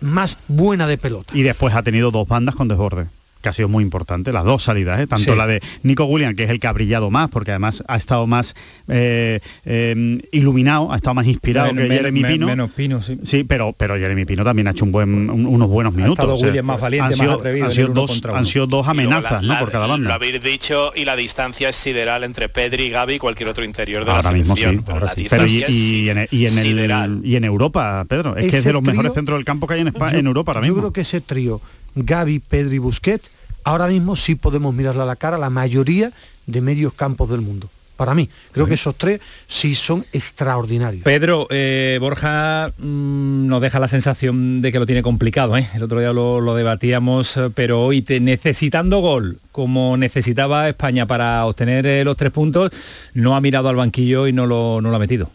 [0.01, 1.37] más buena de pelota.
[1.37, 3.09] Y después ha tenido dos bandas con desborde
[3.41, 5.07] que ha sido muy importante, las dos salidas, ¿eh?
[5.07, 7.97] tanto la de Nico William, que es el que ha brillado más, porque además ha
[7.97, 8.55] estado más
[8.89, 12.47] eh, eh, iluminado, ha estado más inspirado que Jeremy Pino.
[12.47, 13.19] Menos Pino, sí.
[13.25, 16.43] Sí, pero, pero Jeremy Pino también ha hecho un buen, unos buenos minutos.
[16.43, 17.67] Ha William más valiente, han más atrevido.
[17.67, 19.59] Han sido, dos, han sido dos amenazas ¿no?
[19.59, 20.09] por cada banda.
[20.09, 23.65] Lo habéis dicho y la distancia es sideral entre Pedri, y Gaby y cualquier otro
[23.65, 24.77] interior de la selección.
[24.77, 25.27] Mismo, sí, ahora sí.
[25.29, 26.59] Pero y, y, en, y, en
[26.91, 29.75] el, y en Europa, Pedro, es que es de los mejores centros del campo que
[29.75, 30.77] hay en, España, en Europa ahora mismo.
[30.77, 31.61] Yo creo que ese trío,
[31.95, 33.31] Gaby, Pedri, Busquets,
[33.65, 36.13] ahora mismo sí podemos mirarle a la cara a la mayoría
[36.47, 37.69] de medios campos del mundo.
[37.97, 41.05] Para mí, creo que esos tres sí son extraordinarios.
[41.05, 45.55] Pedro, eh, Borja mm, nos deja la sensación de que lo tiene complicado.
[45.59, 45.69] ¿eh?
[45.75, 52.07] El otro día lo, debatíamos, eh, pero hoy necesitando gol, como necesitaba España para obtener
[52.07, 52.73] los tres puntos,
[53.13, 55.31] no ha mirado al banquillo y no lo, no lo ha metido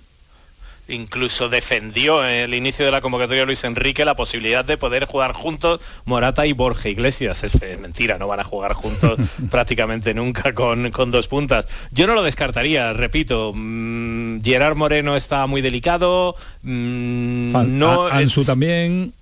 [0.87, 5.33] incluso defendió en el inicio de la convocatoria Luis Enrique la posibilidad de poder jugar
[5.33, 7.43] juntos Morata y Borja Iglesias.
[7.43, 9.19] Es mentira, no van a jugar juntos
[9.51, 11.65] prácticamente nunca con, dos puntas.
[11.91, 19.13] Yo no lo descartaría, repito, mmm, Gerard Moreno está muy delicado, mm, no Ansu también.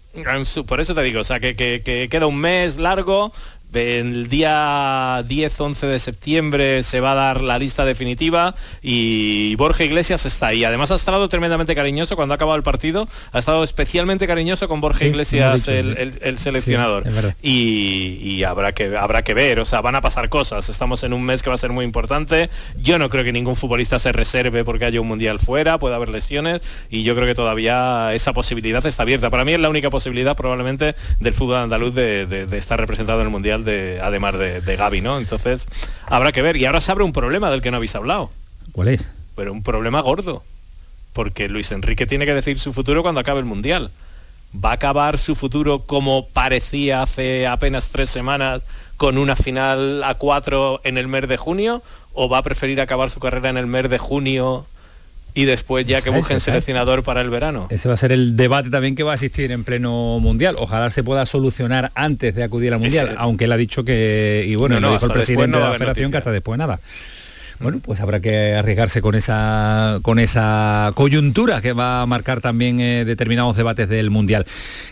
[0.65, 3.33] por eso te digo, o sea, que, que queda un mes largo,
[3.73, 10.25] el día 10-11 de septiembre se va a dar la lista definitiva y Borja Iglesias
[10.25, 10.63] está ahí.
[10.63, 13.07] Además ha estado tremendamente cariñoso cuando ha acabado el partido.
[13.31, 17.03] Ha estado especialmente cariñoso con Borja Iglesias, el, seleccionador.
[17.41, 20.69] y, habrá, que, habrá que ver, o sea, van a pasar cosas.
[20.69, 22.49] Estamos en un mes que va a ser muy importante.
[22.77, 26.09] Yo no creo que ningún futbolista se reserve porque haya un mundial fuera, puede haber
[26.09, 29.29] lesiones y yo creo que todavía esa posibilidad está abierta.
[29.29, 33.31] Para mí es la única posibilidad probablemente del fútbol andaluz de estar representado en el
[33.31, 35.17] mundial de, además de, de Gaby, ¿no?
[35.17, 35.67] Entonces,
[36.07, 36.57] habrá que ver.
[36.57, 38.29] Y ahora se abre un problema del que no habéis hablado.
[38.71, 39.09] ¿Cuál es?
[39.35, 40.43] Pero un problema gordo.
[41.13, 43.91] Porque Luis Enrique tiene que decir su futuro cuando acabe el Mundial.
[44.53, 48.61] ¿Va a acabar su futuro como parecía hace apenas tres semanas
[48.97, 51.81] con una final a cuatro en el mes de junio?
[52.13, 54.67] ¿O va a preferir acabar su carrera en el mes de junio
[55.33, 57.67] y después ya que busquen seleccionador para el verano.
[57.69, 60.55] Ese va a ser el debate también que va a existir en pleno mundial.
[60.59, 64.55] Ojalá se pueda solucionar antes de acudir al mundial, aunque él ha dicho que, y
[64.55, 66.79] bueno, lo dijo el presidente de la federación que hasta después nada.
[67.59, 72.79] Bueno, pues habrá que arriesgarse con esa, con esa coyuntura que va a marcar también
[72.79, 74.45] eh, determinados debates del Mundial.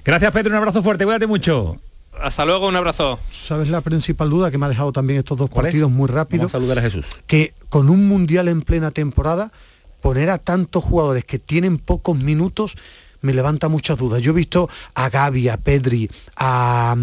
[0.05, 1.77] Gracias Pedro, un abrazo fuerte, cuídate mucho.
[2.21, 3.19] Hasta luego, un abrazo.
[3.31, 6.51] ¿Sabes la principal duda que me ha dejado también estos dos partidos muy rápidos?
[6.51, 7.05] saludar a Jesús.
[7.25, 9.51] Que con un Mundial en plena temporada,
[10.01, 12.75] poner a tantos jugadores que tienen pocos minutos
[13.21, 14.21] me levanta muchas dudas.
[14.21, 16.95] Yo he visto a Gaby, a Pedri, a,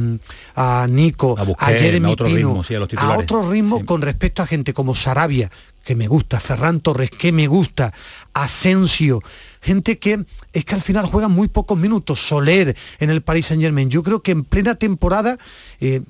[0.55, 2.61] a Nico, a, Jeremy Pino,
[2.97, 5.51] a, otro ritmo con respecto a gente como Sarabia,
[5.85, 7.95] que me gusta, Ferran Torres, que me gusta,
[8.35, 9.23] Asensio,
[9.63, 13.63] gente que es que al final juegan muy pocos minutos, Soler en el Paris Saint
[13.63, 13.89] Germain.
[13.89, 15.39] Yo creo que en plena temporada...
[15.81, 16.03] Eh,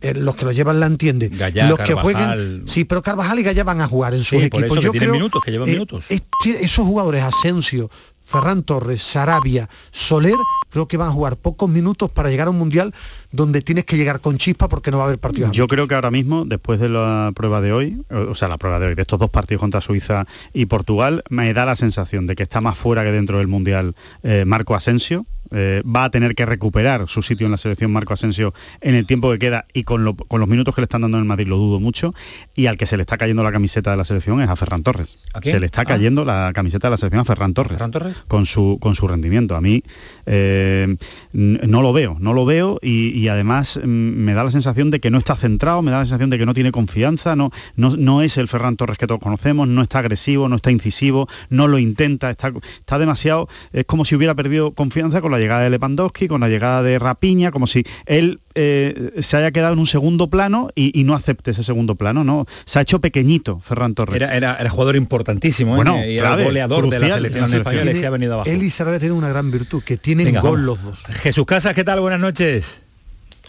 [0.00, 1.38] eh, los que lo llevan la entienden.
[1.68, 4.80] los que jueguen, sí, pero Carvajal y Gallá van a jugar en sus equipos.
[4.80, 6.06] Yo creo, minutos, que llevan eh, minutos.
[6.10, 7.90] esos jugadores, Asensio,
[8.28, 10.36] Ferran Torres, Sarabia, Soler,
[10.70, 12.94] creo que van a jugar pocos minutos para llegar a un mundial
[13.32, 15.52] donde tienes que llegar con chispa porque no va a haber partidos.
[15.52, 18.78] Yo creo que ahora mismo, después de la prueba de hoy, o sea, la prueba
[18.78, 22.36] de hoy, de estos dos partidos contra Suiza y Portugal, me da la sensación de
[22.36, 26.34] que está más fuera que dentro del mundial eh, Marco Asensio, eh, va a tener
[26.34, 29.84] que recuperar su sitio en la selección Marco Asensio en el tiempo que queda y
[29.84, 32.14] con, los minutos que le están dando en el Madrid lo dudo mucho
[32.54, 34.82] y al que se le está cayendo la camiseta de la selección es a Ferran
[34.82, 35.16] Torres.
[35.42, 35.84] Se le está ah.
[35.84, 37.78] cayendo la camiseta de la selección a Ferran Torres,
[38.26, 39.56] con su con su rendimiento.
[39.56, 39.82] A mí
[40.26, 40.96] eh,
[41.32, 45.10] no lo veo, no lo veo y, además mm, me da la sensación de que
[45.10, 48.22] no está centrado, me da la sensación de que no tiene confianza, no, no, no
[48.22, 51.78] es el Ferran Torres que todos conocemos, no está agresivo, no está incisivo, no lo
[51.78, 56.28] intenta, está, está demasiado, es como si hubiera perdido confianza con la llegada de Lewandowski,
[56.28, 60.28] con la llegada de Rapiña, como si él eh, se haya quedado en un segundo
[60.28, 62.46] plano y, no acepte ese segundo plano, ¿no?
[62.66, 64.20] Se ha hecho pequeñito Ferran Torres.
[64.20, 65.76] Era, era, jugador importantísimo, ¿eh?
[65.76, 68.50] bueno, y era goleador de la selección española y se ha venido abajo.
[68.50, 71.04] Él y Sarabia tienen una gran virtud, que tienen gol los dos.
[71.04, 72.00] Jesús Casas, ¿qué tal?
[72.00, 72.87] Buenas noches.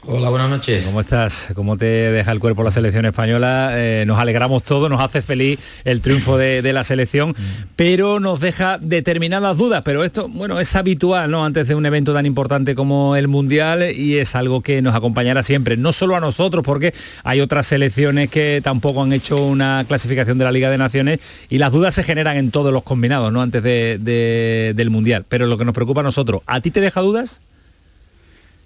[0.05, 0.85] Hola, buenas noches.
[0.85, 1.49] ¿Cómo estás?
[1.55, 3.71] ¿Cómo te deja el cuerpo la selección española?
[3.73, 7.35] Eh, nos alegramos todos, nos hace feliz el triunfo de, la selección,
[7.75, 9.81] pero nos deja determinadas dudas.
[9.83, 11.43] Pero esto, bueno, es habitual, ¿no?
[11.43, 15.43] Antes de un evento tan importante como el Mundial y es algo que nos acompañará
[15.43, 16.93] siempre, no solo a nosotros, porque
[17.25, 21.57] hay otras selecciones que tampoco han hecho una clasificación de la Liga de Naciones y
[21.57, 23.41] las dudas se generan en todos los combinados, ¿no?
[23.41, 25.25] Antes del Mundial.
[25.27, 27.41] Pero lo que nos preocupa a nosotros, ¿a ti te deja dudas?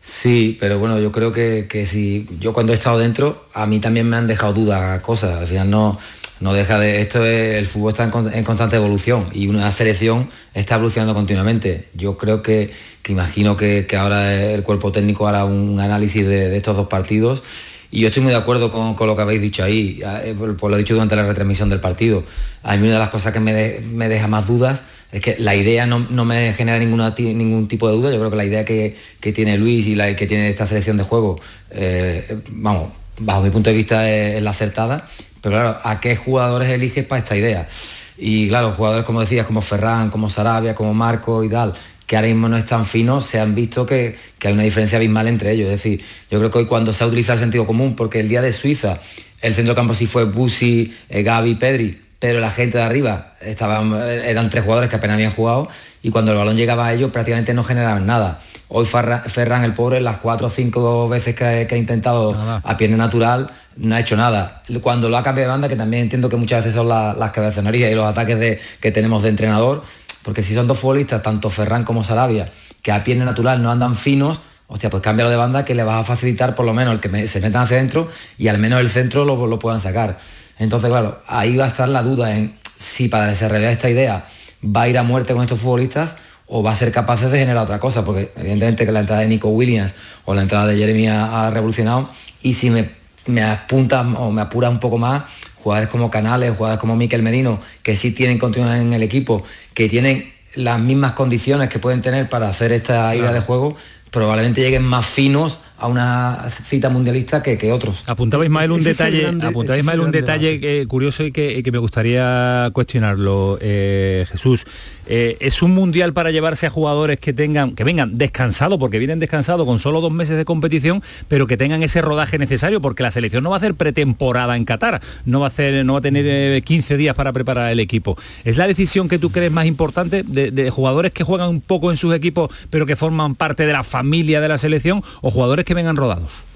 [0.06, 4.10] Sí, pero bueno, yo creo que, si yo cuando he estado dentro, a mí también
[4.10, 5.40] me han dejado dudas cosas.
[5.40, 5.98] Al final no,
[6.42, 7.02] no deja de.
[7.02, 11.88] Esto es, el fútbol está en, constante evolución y una selección está evolucionando continuamente.
[11.94, 12.72] Yo creo que,
[13.08, 17.42] imagino que, ahora el cuerpo técnico hará un análisis de, estos dos partidos.
[17.90, 20.76] Y yo estoy muy de acuerdo con, lo que habéis dicho ahí, eh, por, lo
[20.76, 22.26] dicho durante la retransmisión del partido.
[22.62, 24.84] A mí una de las cosas que me, me deja más dudas
[25.14, 28.12] es que la idea no, me genera ninguna, ningún tipo de duda.
[28.12, 28.96] Yo creo que la idea que,
[29.32, 33.70] tiene Luis y la que tiene esta selección de juego, eh, vamos, bajo mi punto
[33.70, 35.06] de vista es, la acertada.
[35.40, 37.70] Pero claro, ¿a qué jugadores eliges para esta idea?
[38.18, 41.76] Y claro, jugadores como decías, como Ferran, como Sarabia, como Marco y tal,
[42.08, 45.52] que ahora mismo no están finos, se han visto que, hay una diferencia abismal entre
[45.52, 45.68] ellos.
[45.68, 48.30] Es decir, yo creo que hoy cuando se ha utilizado el sentido común, porque el
[48.30, 49.00] día de Suiza,
[49.42, 53.92] el centro campo sí fue Busi, eh, Gaby, Pedri, pero la gente de arriba estaban,
[54.02, 55.68] eran tres jugadores que apenas habían jugado
[56.02, 58.40] y cuando el balón llegaba a ellos prácticamente no generaban nada.
[58.70, 62.34] Hoy Ferran, el pobre, las cuatro o cinco veces que, ha intentado
[62.64, 64.64] a pierna natural, no ha hecho nada.
[64.82, 67.92] Cuando lo ha cambiado de banda, que también entiendo que muchas veces son las cabezonerías
[67.92, 69.84] y los ataques de, que tenemos de entrenador,
[70.24, 73.98] porque si son dos futbolistas, tanto Ferran como Sarabia, que a pierna natural no andan
[73.98, 77.00] finos, hostia, pues cámbialo de banda que le va a facilitar por lo menos el
[77.02, 78.08] que se metan hacia adentro
[78.38, 80.18] y al menos el centro lo, lo puedan sacar.
[80.60, 84.28] Entonces, claro, ahí va a estar la duda en si para desarrollar esta idea
[84.64, 86.16] va a ir a muerte con estos futbolistas
[86.48, 89.28] o va a ser capaz de generar otra cosa, porque evidentemente que la entrada de
[89.28, 89.94] Nico Williams
[90.26, 92.10] o la entrada de Jeremy ha, revolucionado
[92.42, 92.92] y si me,
[93.26, 95.24] me apunta o me apura un poco más,
[95.64, 99.88] jugadores como Canales, jugadores como Miquel Merino, que sí tienen continuidad en el equipo, que
[99.88, 103.76] tienen las mismas condiciones que pueden tener para hacer esta idea de juego,
[104.12, 108.04] probablemente lleguen más finos a una cita mundialista que, que otros.
[108.08, 114.26] Apuntaba Ismael un detalle, apuntaba Ismael un detalle curioso y que, me gustaría cuestionarlo, eh,
[114.32, 114.66] Jesús.
[115.06, 119.20] Eh, es un mundial para llevarse a jugadores que tengan, que vengan descansados, porque vienen
[119.20, 123.12] descansados con solo dos meses de competición, pero que tengan ese rodaje necesario, porque la
[123.12, 126.02] selección no va a hacer pretemporada en Qatar, no va a hacer, no va a
[126.02, 128.18] tener 15 días para preparar el equipo.
[128.44, 131.98] ¿Es la decisión que tú crees más importante de jugadores que juegan un poco en
[131.98, 135.74] sus equipos, pero que forman parte de la familia de la selección, o jugadores que
[135.74, 136.53] vengan rodados?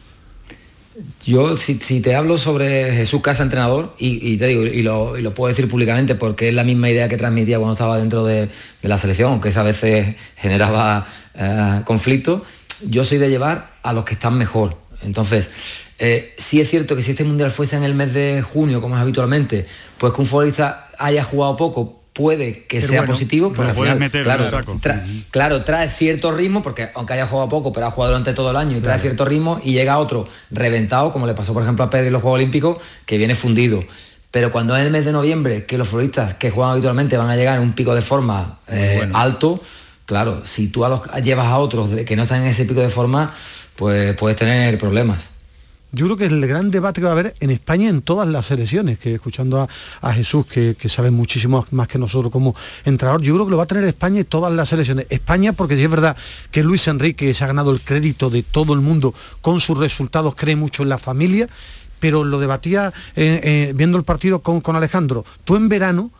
[1.25, 5.67] Yo, si, te hablo sobre Jesús Casa, entrenador, y, te digo, y lo, puedo decir
[5.67, 8.49] públicamente porque es la misma idea que transmitía cuando estaba dentro de,
[8.81, 11.05] la selección, aunque esa veces generaba
[11.35, 12.43] eh, conflicto,
[12.87, 14.77] yo soy de llevar a los que están mejor.
[15.03, 15.49] Entonces,
[15.99, 18.95] eh, sí es cierto que si este mundial fuese en el mes de junio, como
[18.95, 23.99] es habitualmente, pues que un futbolista haya jugado poco, puede que sea positivo, porque al
[23.99, 24.11] final,
[25.29, 28.57] claro, trae cierto ritmo, porque aunque haya jugado poco, pero ha jugado durante todo el
[28.57, 31.91] año y trae cierto ritmo, y llega otro reventado, como le pasó por ejemplo a
[31.91, 33.83] Pedro en los Juegos Olímpicos, que viene fundido.
[34.31, 37.35] Pero cuando es el mes de noviembre, que los futbolistas que juegan habitualmente van a
[37.35, 39.61] llegar en un pico de forma eh, alto,
[40.07, 42.89] claro, si tú a los, llevas a otros que no están en ese pico de
[42.89, 43.31] forma,
[43.75, 45.36] pues puedes tener problemas.
[45.93, 48.27] Yo creo que es el gran debate que va a haber en España en todas
[48.27, 49.67] las elecciones, que escuchando
[50.01, 53.63] a, Jesús, que, sabe muchísimo más que nosotros como entrenador, yo creo que lo va
[53.63, 55.07] a tener España en todas las elecciones.
[55.09, 56.17] España, porque si es verdad
[56.51, 60.35] que Luis Enrique se ha ganado el crédito de todo el mundo con sus resultados,
[60.35, 61.47] cree mucho en la familia,
[62.01, 65.23] pero lo debatía eh, eh, viendo el partido con, con Alejandro.
[65.45, 66.11] Tú en verano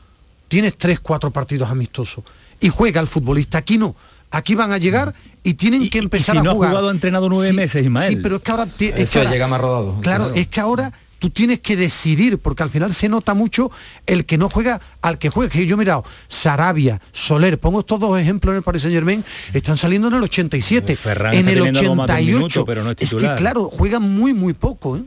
[0.47, 2.23] tienes tres, cuatro partidos amistosos
[2.61, 3.95] y juega el futbolista, aquí no
[4.31, 5.13] aquí van a llegar
[5.43, 6.69] y tienen que empezar y si no a jugar.
[6.69, 8.15] ha jugado entrenado nueve meses, Ismael.
[8.15, 8.67] Sí, pero es que ahora...
[8.79, 9.99] Es que llega más rodado.
[10.01, 13.71] Claro, es que ahora tú tienes que decidir, porque al final se nota mucho
[14.05, 15.51] el que no juega al que juega.
[15.51, 19.23] Que yo he mirado, Sarabia, Soler, pongo estos dos ejemplos en el Paris Saint Germain,
[19.53, 20.97] están saliendo en el 87,
[21.31, 22.65] en el 88.
[22.65, 24.97] pero no es, es, que claro, juegan muy, muy poco.
[24.97, 25.03] ¿eh?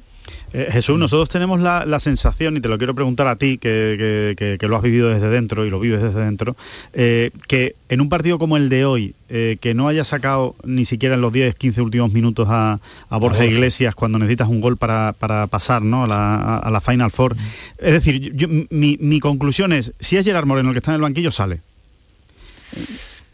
[0.52, 4.76] Eh, Jesús, nosotros tenemos la, sensación, y te lo quiero preguntar a ti, que, lo
[4.76, 6.56] has vivido desde dentro y lo vives desde dentro,
[6.92, 10.84] eh, que en un partido como el de hoy, eh, que no haya sacado ni
[10.84, 15.12] siquiera en los 10, 15 últimos minutos a, Borja Iglesias cuando necesitas un gol para,
[15.50, 16.04] pasar ¿no?
[16.04, 17.36] a, la, Final Four.
[17.78, 18.34] Es decir,
[18.70, 21.60] mi, mi conclusión es, si es Gerard Moreno el que está en el banquillo, sale.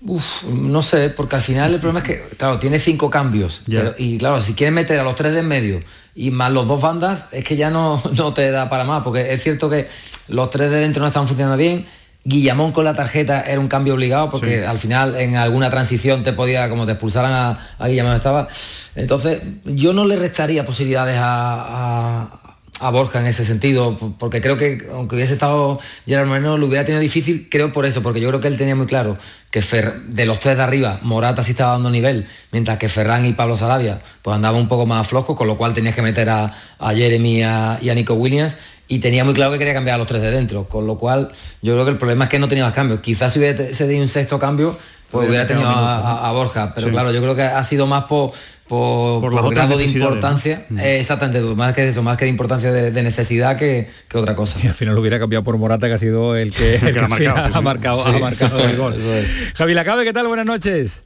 [0.08, 3.62] Uf, no sé, porque al final el problema es que, claro, tiene cinco cambios.
[3.98, 5.82] y claro, si quieres meter a los tres de en medio
[6.14, 9.32] y más los dos bandas, es que ya no, no te da para más, porque
[9.32, 9.88] es cierto que
[10.28, 11.86] los tres de dentro no están funcionando bien.
[12.24, 16.32] Guillamón con la tarjeta era un cambio obligado porque al final en alguna transición te
[16.32, 18.48] podía, como te expulsaran a, a Guillamón estaba.
[18.96, 22.45] Entonces yo no le restaría posibilidades a, a
[22.80, 27.00] Borja en ese sentido, porque creo que aunque hubiese estado Gerard Moreno lo hubiera tenido
[27.00, 29.16] difícil, creo por eso, porque yo creo que él tenía muy claro
[29.50, 29.62] que
[30.08, 33.56] de los tres de arriba, Morata sí estaba dando nivel, mientras que Ferran y Pablo
[33.56, 36.52] Sarabia pues andaba un poco más flojos, con lo cual tenías que meter a,
[36.94, 38.56] Jeremy y a, Nico Williams,
[38.88, 41.32] y tenía muy claro que quería cambiar a los tres de dentro, con lo cual
[41.62, 43.00] yo creo que el problema es que no tenía más cambios.
[43.00, 44.78] Quizás si hubiese tenido un sexto cambio,
[45.10, 48.32] pues hubiera tenido a, Borja, pero claro, yo creo que ha sido más por
[48.68, 50.78] por, grado de importancia, mm.
[50.78, 54.58] eh, exactamente, más que eso, más que de importancia de, necesidad que, otra cosa.
[54.62, 58.04] Y al final lo hubiera cambiado por Morata, que ha sido el que, ha, marcado,
[58.04, 58.96] ha, marcado, el gol.
[59.54, 60.26] Javi Lacabe, ¿qué tal?
[60.26, 61.04] Buenas noches.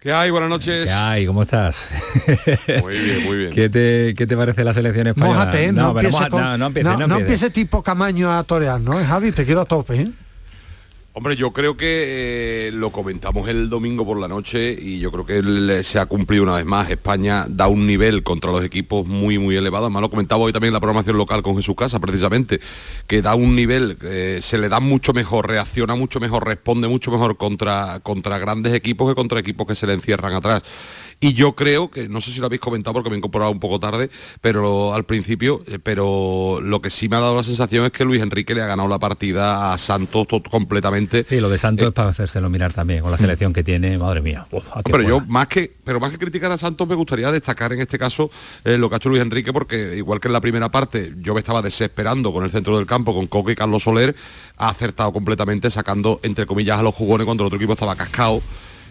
[0.00, 0.30] ¿Qué hay?
[0.30, 0.86] Buenas noches.
[0.86, 1.26] ¿Qué hay?
[1.26, 1.88] ¿Cómo estás?
[2.82, 3.50] Muy bien, muy bien.
[3.54, 5.38] ¿Qué te, qué te parece la selección española?
[5.38, 5.72] Mójate, ¿eh?
[5.72, 9.04] no, no, no, empiece, tipo Camaño a torear, ¿no?
[9.04, 10.08] Javi, te quiero a tope, ¿eh?
[11.18, 15.26] Hombre, yo creo que eh, lo comentamos el domingo por la noche y yo creo
[15.26, 16.88] que se ha cumplido una vez más.
[16.90, 19.86] España da un nivel contra los equipos muy, muy elevado.
[19.86, 22.60] Además lo comentaba hoy también en la programación local con Jesús Casa, precisamente,
[23.08, 27.10] que da un nivel, eh, se le da mucho mejor, reacciona mucho mejor, responde mucho
[27.10, 30.62] mejor contra, contra grandes equipos que contra equipos que se le encierran atrás.
[31.20, 33.58] Y yo creo que, no sé si lo habéis comentado porque me he incorporado un
[33.58, 34.08] poco tarde,
[34.40, 38.04] pero al principio, eh, pero lo que sí me ha dado la sensación es que
[38.04, 41.24] Luis Enrique le ha ganado la partida a Santos completamente.
[41.28, 43.20] Sí, lo de Santos eh, es para hacérselo mirar también, con la mm.
[43.20, 44.46] selección que tiene, madre mía.
[44.84, 47.98] pero yo más que, pero más que criticar a Santos me gustaría destacar en este
[47.98, 48.30] caso
[48.64, 51.34] eh, lo que ha hecho Luis Enrique, porque igual que en la primera parte yo
[51.34, 54.14] me estaba desesperando con el centro del campo, con Coque y Carlos Soler,
[54.56, 58.40] ha acertado completamente sacando entre comillas a los jugones cuando el otro equipo estaba cascado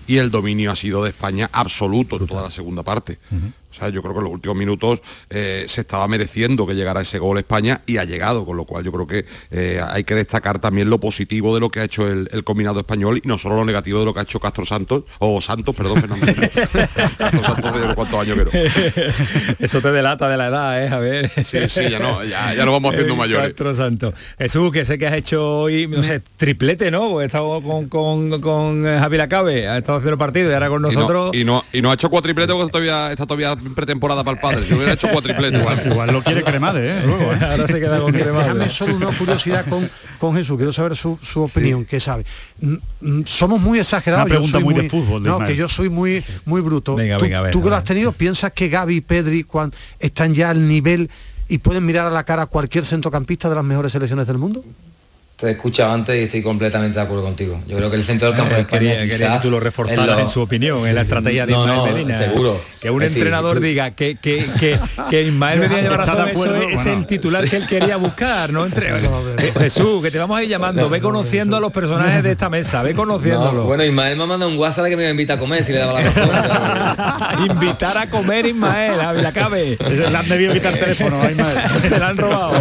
[0.08, 3.20] y el dominio ha sido de España absoluto en toda la segunda parte.
[3.78, 7.20] Sea, yo creo que en los últimos minutos eh, se estaba mereciendo que llegara ese
[7.20, 10.60] gol España y ha llegado, con lo cual yo creo que eh, hay que destacar
[10.60, 13.66] también lo positivo de lo que ha hecho el, combinado español y no solo lo
[13.66, 16.26] negativo de lo que ha hecho Castro Santos, o Santos, perdón, Fernando.
[17.18, 18.64] Castro Santos de cuántos años creo.
[19.60, 20.90] Eso te delata de la edad, ¿eh?
[20.90, 21.30] A ver.
[21.30, 23.50] Sí, sí, ya no, ya, ya nos vamos haciendo mayores.
[23.50, 24.14] Castro Santos.
[24.38, 27.10] Jesús, que sé que has hecho hoy, no sé, triplete, ¿no?
[27.10, 30.70] Porque he estado con, con, con Javi Lacabe, ha estado haciendo el partido y ahora
[30.70, 31.32] con nosotros.
[31.34, 34.64] Y no, y no, ha hecho cuatriplete porque todavía está todavía pretemporada para el padre.
[34.66, 35.58] Si hubiera hecho cuatriplete.
[35.58, 37.02] igual, igual lo quiere cremade, ¿eh?
[37.06, 37.46] ¿eh?
[37.50, 38.54] Ahora se queda con cremade.
[38.54, 40.58] Déjame solo una curiosidad con, con Jesús.
[40.58, 42.26] Quiero saber su, opinión, ¿qué sabe?
[42.60, 44.26] Mm, mm, somos muy exagerados.
[44.26, 45.24] Una pregunta muy, de fútbol.
[45.24, 46.96] no, que yo soy muy, muy bruto.
[46.96, 50.34] Venga, venga, venga, tú que lo has tenido, ¿piensas que Gaby y Pedri cuando están
[50.34, 51.10] ya al nivel
[51.48, 54.64] y pueden mirar a la cara a cualquier centrocampista de las mejores selecciones del mundo?
[55.38, 57.62] Te he escuchado antes y estoy completamente de acuerdo contigo.
[57.68, 60.30] Yo creo que el centro del campo de España quería, que tú lo reforzaras en
[60.30, 62.18] su opinión, en la estrategia de Ismael Medina.
[62.18, 62.60] Seguro.
[62.82, 64.80] Que un entrenador diga que, que, que,
[65.12, 68.66] que Ismael Medina lleva razón, eso es, el titular que él quería buscar, ¿no?
[68.66, 72.32] Entre, eh, Jesús, que te vamos a ir llamando, ve conociendo a los personajes de
[72.32, 73.66] esta mesa, ve conociéndolo.
[73.66, 76.10] bueno, Ismael me manda un WhatsApp que me invita a comer si le daba la
[76.10, 77.46] razón.
[77.48, 79.78] Invitar a comer Ismael, a la cabe.
[79.88, 81.60] Le han debido quitar teléfono a Ismael.
[81.80, 82.54] Se la han robado.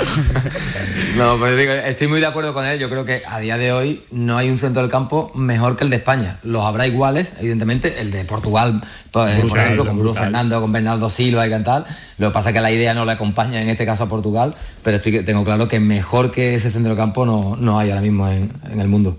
[1.16, 2.78] No, pues digo, estoy muy de acuerdo con él.
[2.78, 5.84] Yo creo que a día de hoy no hay un centro del campo mejor que
[5.84, 6.38] el de España.
[6.42, 8.80] Los habrá iguales, evidentemente, el de Portugal,
[9.10, 11.84] pues, por ejemplo, con Bruno Fernando, con Bernardo Silva y tal.
[12.18, 14.54] Lo que pasa es que la idea no le acompaña en este caso a Portugal,
[14.82, 18.02] pero estoy, tengo claro que mejor que ese centro del campo no, no hay ahora
[18.02, 19.18] mismo en, el mundo.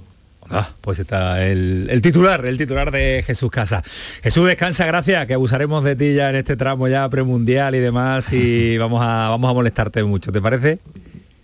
[0.51, 3.81] Ah, pues está el, el, titular, el titular de Jesús Casa.
[4.21, 8.31] Jesús, descansa, gracias, que abusaremos de ti ya en este tramo ya premundial y demás
[8.33, 10.79] y vamos a, vamos a molestarte mucho, ¿te parece?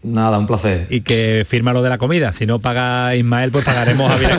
[0.04, 0.88] Nada, un placer.
[0.90, 2.32] Y que firma lo de la comida.
[2.32, 4.32] Si no paga Ismael, pues pagaremos a bien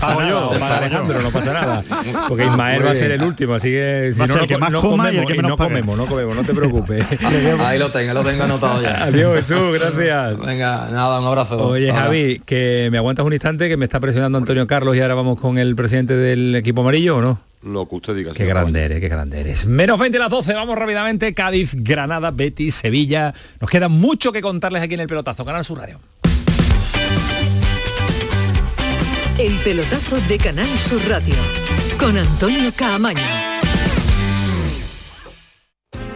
[0.00, 1.84] Pago yo, paga Alejandro, no pasa nada.
[2.28, 5.38] Porque Ismael va a ser el último, así que si no, no, no comemos, y
[5.38, 7.04] no comemos, no comemos, no te preocupes.
[7.60, 9.04] Ahí lo tengo, lo tengo anotado ya.
[9.04, 10.38] Adiós, Jesús, gracias.
[10.38, 11.58] Venga, nada, un abrazo.
[11.68, 15.14] Oye, Javi, que me aguantas un instante, que me está presionando Antonio Carlos y ahora
[15.14, 17.51] vamos con el presidente del equipo amarillo, ¿o no?
[17.62, 18.32] Lo que usted diga.
[18.32, 19.66] Qué grande eres, qué grande eres.
[19.66, 21.34] Menos 20 las 12, vamos rápidamente.
[21.34, 23.34] Cádiz, Granada, Betis, Sevilla.
[23.60, 25.44] Nos queda mucho que contarles aquí en el pelotazo.
[25.44, 26.00] Canal Sur Radio.
[29.38, 31.34] El pelotazo de Canal Sur Radio.
[31.98, 33.20] Con Antonio Caamaño.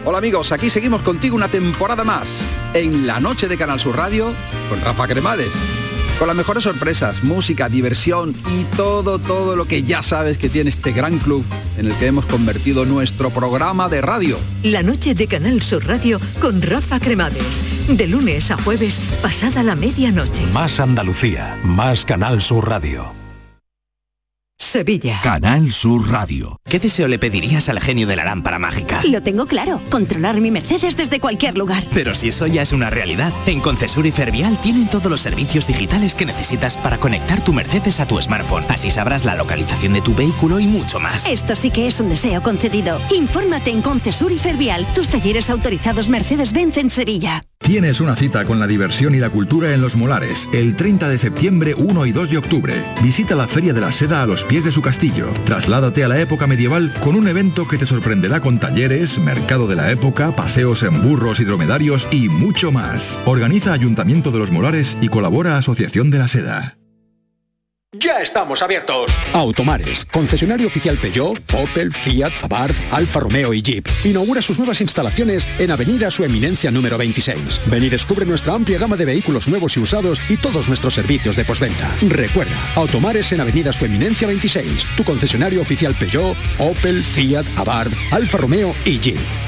[0.05, 2.47] Hola amigos, aquí seguimos contigo una temporada más.
[2.73, 4.33] En la noche de Canal Sur Radio
[4.69, 5.76] con Rafa Cremades
[6.17, 10.69] con las mejores sorpresas, música, diversión y todo, todo lo que ya sabes que tiene
[10.69, 11.43] este gran club
[11.77, 14.37] en el que hemos convertido nuestro programa de radio.
[14.63, 19.75] La noche de Canal Sur Radio con Rafa Cremades, de lunes a jueves, pasada la
[19.75, 20.45] medianoche.
[20.53, 23.26] Más Andalucía, más Canal Sur Radio.
[24.59, 25.21] Sevilla.
[25.23, 26.59] Canal Sur Radio.
[26.67, 29.01] ¿Qué deseo le pedirías al genio de la lámpara mágica?
[29.05, 31.83] Lo tengo claro, controlar mi Mercedes desde cualquier lugar.
[31.93, 35.67] Pero si eso ya es una realidad, en Concesur y Fervial tienen todos los servicios
[35.67, 38.65] digitales que necesitas para conectar tu Mercedes a tu smartphone.
[38.69, 41.27] Así sabrás la localización de tu vehículo y mucho más.
[41.27, 42.99] Esto sí que es un deseo concedido.
[43.15, 47.46] Infórmate en Concesur y Fervial, tus talleres autorizados Mercedes-Benz en Sevilla.
[47.67, 51.17] Tienes una cita con la diversión y la cultura en Los Molares, el 30 de
[51.17, 52.85] septiembre, 1 y 2 de octubre.
[53.03, 55.33] Visita la Feria de la Seda a los pies de su castillo.
[55.43, 59.75] Trasládate a la época medieval con un evento que te sorprenderá con talleres, mercado de
[59.75, 63.19] la época, paseos en burros y dromedarios y mucho más.
[63.25, 66.76] Organiza Ayuntamiento de los Molares y colabora Asociación de la Seda.
[67.95, 69.09] Ya estamos abiertos.
[69.31, 73.87] Automares, concesionario oficial Peugeot, Opel, Fiat, Abarth, Alfa Romeo y Jeep.
[74.03, 77.61] Inaugura sus nuevas instalaciones en Avenida Su Eminencia número 26.
[77.67, 81.37] Ven y descubre nuestra amplia gama de vehículos nuevos y usados y todos nuestros servicios
[81.37, 81.89] de postventa.
[82.01, 84.85] Recuerda, Automares en Avenida Su Eminencia 26.
[84.97, 89.46] Tu concesionario oficial Peugeot, Opel, Fiat, Abarth, Alfa Romeo y Jeep.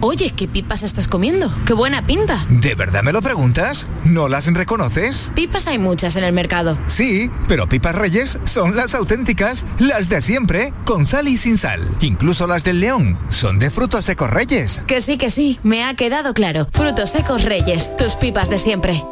[0.00, 1.54] Oye, ¿qué pipas estás comiendo?
[1.66, 2.44] ¡Qué buena pinta!
[2.48, 3.88] ¿De verdad me lo preguntas?
[4.04, 5.32] ¿No las reconoces?
[5.34, 6.78] Pipas hay muchas en el mercado.
[6.86, 11.96] Sí, pero pipas reyes son las auténticas, las de siempre, con sal y sin sal.
[12.00, 14.82] Incluso las del león son de frutos secos reyes.
[14.86, 16.68] Que sí, que sí, me ha quedado claro.
[16.72, 19.02] Frutos secos reyes, tus pipas de siempre.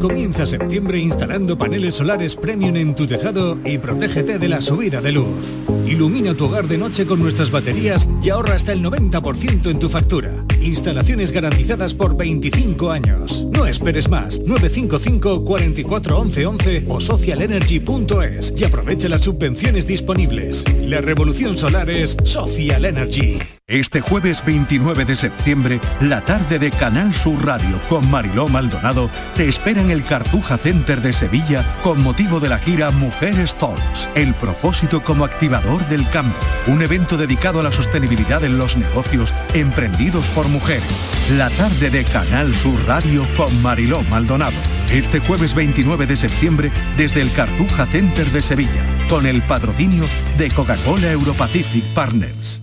[0.00, 5.12] Comienza septiembre instalando paneles solares premium en tu tejado y protégete de la subida de
[5.12, 5.58] luz.
[5.86, 9.90] Ilumina tu hogar de noche con nuestras baterías y ahorra hasta el 90% en tu
[9.90, 10.46] factura.
[10.62, 13.44] Instalaciones garantizadas por 25 años.
[13.50, 14.38] No esperes más.
[14.38, 20.64] 955 44 11 11 o socialenergy.es y aprovecha las subvenciones disponibles.
[20.80, 23.38] La revolución solar es Social Energy.
[23.70, 29.46] Este jueves 29 de septiembre, la tarde de Canal Sur Radio con Mariló Maldonado te
[29.46, 34.34] espera en el Cartuja Center de Sevilla con motivo de la gira Mujeres Talks, el
[34.34, 40.26] propósito como activador del cambio, un evento dedicado a la sostenibilidad en los negocios emprendidos
[40.30, 40.82] por mujeres.
[41.36, 44.58] La tarde de Canal Sur Radio con Mariló Maldonado.
[44.90, 50.06] Este jueves 29 de septiembre desde el Cartuja Center de Sevilla, con el patrocinio
[50.38, 52.62] de Coca-Cola Europacific Partners.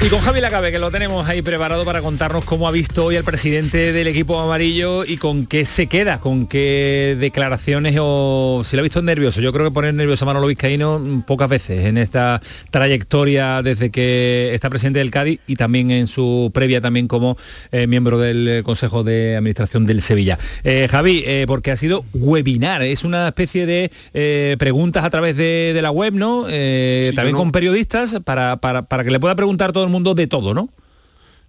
[0.00, 3.16] Y con Javi Lacabe, que lo tenemos ahí preparado para contarnos cómo ha visto hoy
[3.16, 8.76] el presidente del equipo amarillo y con qué se queda, con qué declaraciones o si
[8.76, 9.40] lo ha visto nervioso.
[9.40, 12.40] Yo creo que poner nervioso a Manolo Vizcaíno pocas veces en esta
[12.70, 17.36] trayectoria desde que está presidente del Cádiz y también en su previa también como
[17.72, 20.38] eh, miembro del Consejo de Administración del Sevilla.
[20.62, 25.76] Eh, Javi, eh, porque ha sido webinar, es una especie de preguntas a través de,
[25.82, 26.42] la web, ¿no?
[26.42, 30.70] también con periodistas para, para, para que le pueda preguntar todo mundo de todo, ¿no?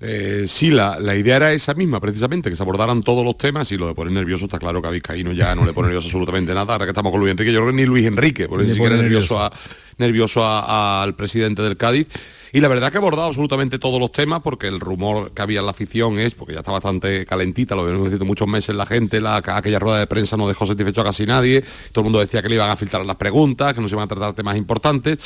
[0.01, 3.77] Eh, sí, la, idea era esa misma, precisamente, que se abordaran todos los temas y
[3.77, 6.53] lo de poner nervioso está claro que a Vizcaíno ya no le pone nervioso absolutamente
[6.53, 8.73] nada, ahora que estamos con Luis Enrique, yo creo que ni Luis Enrique, porque ni
[8.73, 9.51] siquiera nervioso,
[9.97, 12.07] nervioso al presidente del Cádiz.
[12.51, 15.59] Y la verdad que ha abordado absolutamente todos los temas, porque el rumor que había
[15.59, 18.85] en la afición es, porque ya está bastante calentita, lo venimos diciendo muchos meses la
[18.85, 22.19] gente, la, aquella rueda de prensa no dejó satisfecho a casi nadie, todo el mundo
[22.19, 24.57] decía que le iban a filtrar las preguntas, que no se iban a tratar temas
[24.57, 25.19] importantes.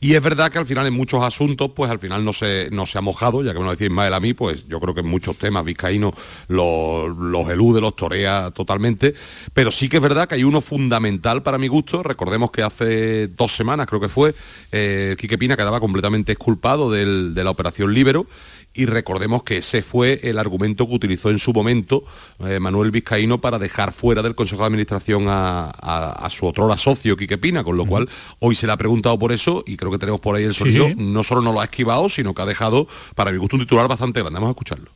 [0.00, 2.86] Y es verdad que al final en muchos asuntos, pues al final no se, no
[2.86, 5.00] se ha mojado, ya que me lo decía Ismael a mí, pues yo creo que
[5.00, 6.12] en muchos temas Vizcaíno
[6.48, 9.14] los, elude, los torea totalmente,
[9.52, 13.28] pero sí que es verdad que hay uno fundamental para mi gusto, recordemos que hace
[13.28, 14.34] dos semanas creo que fue,
[14.72, 16.32] eh, Quique Pina quedaba completamente
[16.64, 18.26] exculpado de la operación Libero
[18.72, 22.04] y recordemos que ese fue el argumento que utilizó en su momento
[22.40, 27.38] eh, Manuel Vizcaíno para dejar fuera del Consejo de Administración a, su otro socio, Quique
[27.38, 28.08] Pina, con lo cual
[28.40, 30.88] hoy se le ha preguntado por eso y creo que tenemos por ahí el sonido,
[30.96, 33.86] no solo no lo ha esquivado, sino que ha dejado, para mi gusto, un titular
[33.86, 34.40] bastante grande.
[34.40, 34.90] Vamos a escucharlo.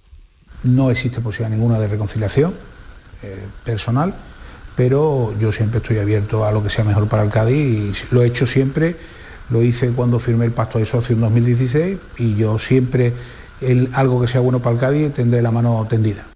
[0.64, 2.54] No existe posibilidad ninguna de reconciliación
[3.22, 4.12] eh, personal,
[4.74, 8.22] pero yo siempre estoy abierto a lo que sea mejor para el Cádiz y lo
[8.22, 8.96] he hecho siempre,
[9.50, 13.12] lo hice cuando firmé el pacto de socio en 2016 y yo siempre
[13.94, 16.26] algo que sea bueno para el Cádiz, tendré la mano tendida.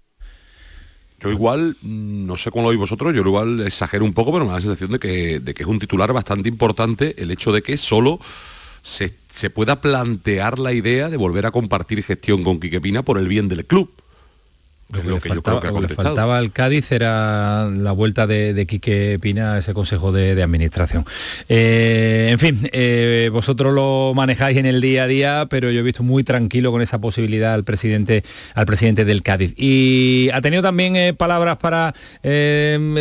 [1.19, 4.43] Yo igual, mm, no sé cómo lo veis vosotros, yo igual exagero un poco, pero
[4.43, 7.53] me da la sensación de que, de que es un titular bastante importante el hecho
[7.53, 8.19] de que solo
[8.81, 13.17] se, se pueda plantear la idea de volver a compartir gestión con Quique Pina por
[13.17, 13.89] el bien del club.
[15.01, 20.11] Lo que, le faltaba al Cádiz era la vuelta de, Quique Pina a ese consejo
[20.11, 21.05] de, administración.
[21.49, 25.83] Eh, en fin, eh, vosotros lo manejáis en el día a día, pero yo he
[25.83, 28.23] visto muy tranquilo con esa posibilidad al presidente,
[28.53, 29.53] al presidente del Cádiz.
[29.57, 31.93] Y ha tenido también eh, palabras para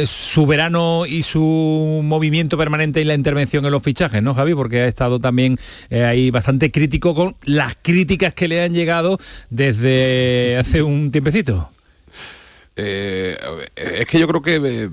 [0.05, 4.55] su verano y su movimiento permanente y la intervención en los fichajes, ¿no, Javi?
[4.55, 5.59] Porque ha estado también
[5.91, 9.19] ahí bastante crítico con las críticas que le han llegado
[9.51, 11.71] desde hace un tiempecito.
[12.75, 13.37] Eh,
[13.77, 14.89] es que yo creo que eh,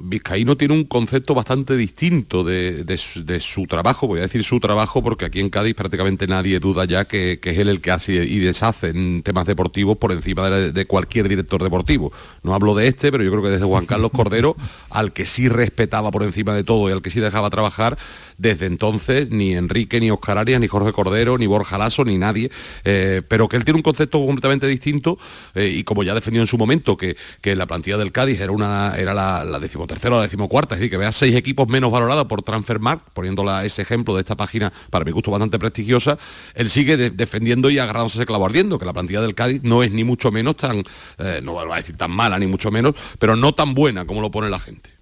[0.00, 2.98] Vizcaíno tiene un concepto bastante distinto de,
[3.40, 7.04] su, trabajo, voy a decir su trabajo porque aquí en Cádiz prácticamente nadie duda ya
[7.04, 11.28] que, es él el que hace y deshace en temas deportivos por encima de, cualquier
[11.28, 12.12] director deportivo.
[12.42, 14.56] No hablo de este, pero yo creo que desde Juan Carlos Cordero,
[14.90, 17.96] al que sí respetaba por encima de todo y al que sí dejaba trabajar,
[18.38, 22.50] desde entonces ni Enrique, ni Oscar Arias, ni Jorge Cordero, ni Borja Lasso, ni nadie,
[22.84, 25.18] eh, pero que él tiene un concepto completamente distinto
[25.54, 27.16] y como ya defendió en su momento, que,
[27.54, 30.90] la plantilla del Cádiz era, una, era la, la decimotercera o la decimocuarta, es decir,
[30.90, 35.04] que vea seis equipos menos valorados por Transfermarkt, poniéndola ese ejemplo de esta página, para
[35.04, 36.18] mi gusto bastante prestigiosa,
[36.54, 39.92] él sigue defendiendo y agarrándose ese clavo ardiendo, que la plantilla del Cádiz no es
[39.92, 40.82] ni mucho menos tan,
[41.18, 44.20] eh, no va a decir tan mala, ni mucho menos, pero no tan buena como
[44.20, 44.93] lo pone la gente.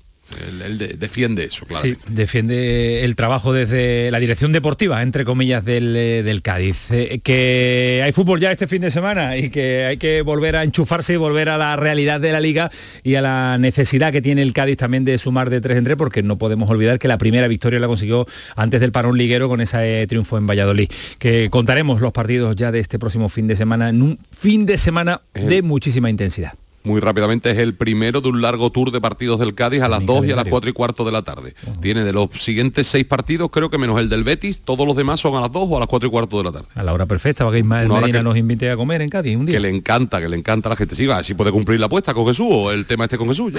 [0.65, 1.83] Él, defiende eso, claro.
[1.83, 6.91] Sí, defiende el trabajo desde la dirección deportiva, entre comillas, del, eh, Cádiz.
[6.91, 10.65] Eh, que hay fútbol ya este fin de semana y que hay que volver a
[10.65, 12.71] enchufarse y volver a la realidad de la liga
[13.03, 15.97] y a la necesidad que tiene el Cádiz también de sumar de tres en tres,
[15.97, 18.27] porque no podemos olvidar que la primera victoria la consiguió
[18.57, 20.91] antes del parón liguero con ese triunfo en Valladolid.
[21.19, 24.77] Que contaremos los partidos ya de este próximo fin de semana, en un fin de
[24.77, 26.55] semana de muchísima intensidad
[26.85, 30.05] muy rápidamente, es el primero de un largo tour de partidos del Cádiz a las
[30.05, 31.55] 2 y a las 4 y cuarto de la tarde.
[31.81, 35.21] Tiene de los siguientes seis partidos, creo que menos el del Betis, todos los demás
[35.21, 36.69] son a las 2 o a las 4 y cuarto de la tarde.
[36.75, 39.47] A la hora perfecta, para que Ismael Medina nos invite a comer en Cádiz un
[39.47, 39.57] día.
[39.57, 40.97] Que le encanta, que le encanta a la gente.
[40.97, 43.53] Sí, va, si puede cumplir la apuesta con Jesús o el tema este con Jesús.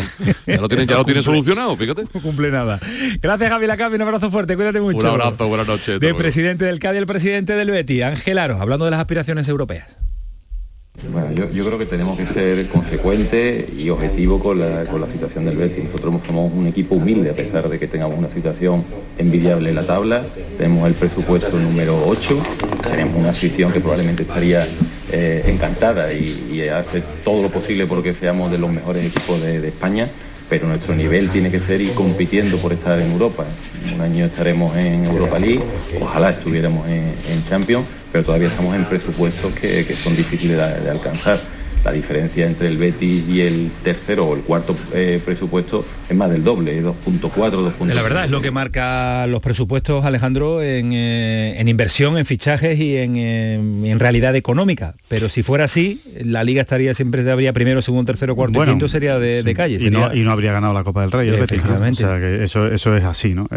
[0.45, 2.03] Ya, lo tiene, ya lo tiene solucionado, fíjate.
[2.13, 2.80] No cumple nada.
[3.21, 4.99] Gracias, Javi Lacabi, un abrazo fuerte, cuídate mucho.
[4.99, 5.99] Un abrazo, buenas noches.
[5.99, 9.97] De presidente del Cádiz, el presidente del Betis, Ángel Aro, hablando de las aspiraciones europeas.
[11.11, 15.85] Bueno, yo, creo que tenemos que ser consecuentes y objetivos con la, situación del Betis.
[15.85, 18.83] Nosotros somos un equipo humilde a pesar de que tengamos una situación
[19.17, 20.23] envidiable en la tabla.
[20.57, 22.37] Tenemos el presupuesto número 8,
[22.89, 24.65] tenemos una afición que probablemente estaría
[25.11, 30.07] eh, encantada y, hace todo lo posible porque seamos de los mejores equipos de, España,
[30.47, 33.45] pero nuestro nivel tiene que ser ir compitiendo por estar en Europa.
[33.93, 35.61] Un año estaremos en Europa League,
[35.99, 41.41] ojalá estuviéramos en Champions pero todavía estamos en presupuestos que, son difíciles de, alcanzar.
[41.84, 46.29] La diferencia entre el Betis y el tercero o el cuarto eh, presupuesto es más
[46.29, 47.93] del doble, 2.4, 2.5.
[47.93, 52.97] La verdad es lo que marca los presupuestos, Alejandro, en, eh, inversión, en fichajes y
[52.97, 54.95] en, en, realidad económica.
[55.07, 58.88] Pero si fuera así, la liga estaría siempre, habría primero, segundo, tercero, cuarto y quinto
[58.88, 59.77] sería de, calle.
[59.81, 62.05] Y, no, y, no, habría ganado la Copa del Rey, efectivamente.
[62.05, 63.47] O sea, que eso, eso es así, ¿no?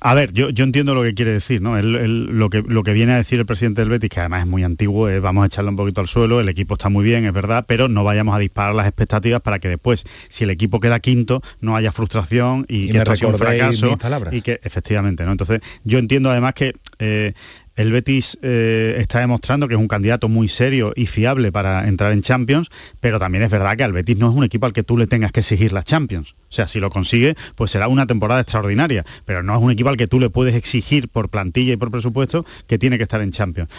[0.00, 1.80] a ver, yo, yo entiendo lo que quiere decir, ¿no?
[1.80, 4.62] lo, que, lo que viene a decir el presidente del Betis, que además es muy
[4.64, 7.61] antiguo, vamos a echarle un poquito al suelo, el equipo está muy bien, es verdad,
[7.66, 11.42] pero no vayamos a disparar las expectativas para que después, si el equipo queda quinto,
[11.60, 13.96] no haya frustración y, que esto sea un fracaso.
[14.30, 15.32] Y que, efectivamente, ¿no?
[15.32, 17.34] Entonces, yo entiendo además que eh,
[17.74, 22.12] el Betis eh, está demostrando que es un candidato muy serio y fiable para entrar
[22.12, 22.68] en Champions,
[23.00, 25.06] pero también es verdad que al Betis no es un equipo al que tú le
[25.06, 26.32] tengas que exigir las Champions.
[26.32, 29.88] O sea, si lo consigue, pues será una temporada extraordinaria, pero no es un equipo
[29.88, 33.22] al que tú le puedes exigir por plantilla y por presupuesto que tiene que estar
[33.22, 33.70] en Champions.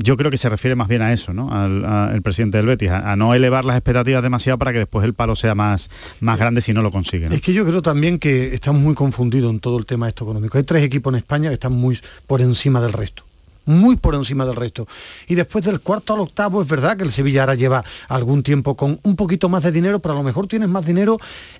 [0.00, 1.50] Yo creo que se refiere más bien a eso, ¿no?
[1.52, 5.34] Al, presidente del Betis, a, no elevar las expectativas demasiado para que después el palo
[5.34, 5.90] sea más,
[6.20, 7.26] más grande si no lo consigue.
[7.30, 10.56] Es que yo creo también que estamos muy confundidos en todo el tema esto económico.
[10.56, 13.24] Hay tres equipos en España que están muy por encima del resto
[13.68, 14.88] muy por encima del resto.
[15.26, 18.76] Y después del cuarto al octavo es verdad que el Sevilla ahora lleva algún tiempo
[18.76, 21.18] con un poquito más de dinero, pero a lo mejor tienes más dinero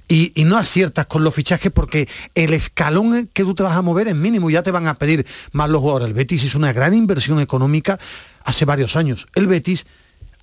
[0.08, 4.08] y, no aciertas con los fichajes porque el escalón que tú te vas a mover
[4.08, 6.08] es mínimo, y ya te van a pedir más los jugadores.
[6.08, 7.98] El Betis hizo una gran inversión económica
[8.44, 9.26] hace varios años.
[9.34, 9.84] El Betis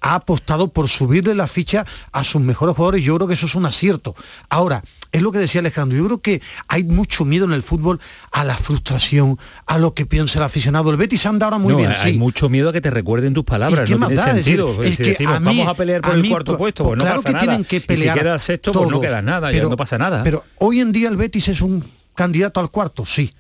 [0.02, 3.04] ha apostado por subirle la ficha a sus mejores jugadores.
[3.04, 4.16] Yo creo que eso es un acierto.
[4.50, 8.00] Ahora, es lo que decía Alejandro, yo creo que hay mucho miedo en el fútbol
[8.32, 10.92] a la frustración, a lo que piensa el aficionado.
[10.92, 11.92] El Betis anda ahora muy bien.
[11.92, 13.90] Hay mucho miedo a que te recuerden tus palabras.
[13.90, 14.84] ¿Y no tiene sentido.
[14.84, 17.82] Es, que vamos a pelear por el cuarto puesto, pues, no pasa que tienen que
[17.82, 18.18] pelear.
[18.18, 20.24] Y si quedas sexto, pues no queda nada, pero, no pasa nada.
[20.24, 21.84] Pero hoy en día el Betis es un
[22.14, 23.34] candidato al cuarto, sí.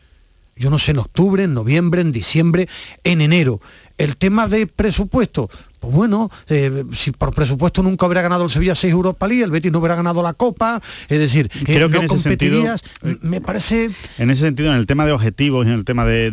[0.55, 2.69] Yo no sé, en octubre, en noviembre, en diciembre,
[3.03, 3.59] en enero.
[3.97, 5.49] El tema de presupuesto,
[5.85, 9.51] pues bueno, eh, si por presupuesto nunca hubiera ganado el Sevilla 6 Europa League, el
[9.51, 13.91] Betis no hubiera ganado la Copa, es decir, Creo que no competirías, sentido, me parece...
[14.17, 16.31] En ese sentido, en el tema de objetivos, en el tema de,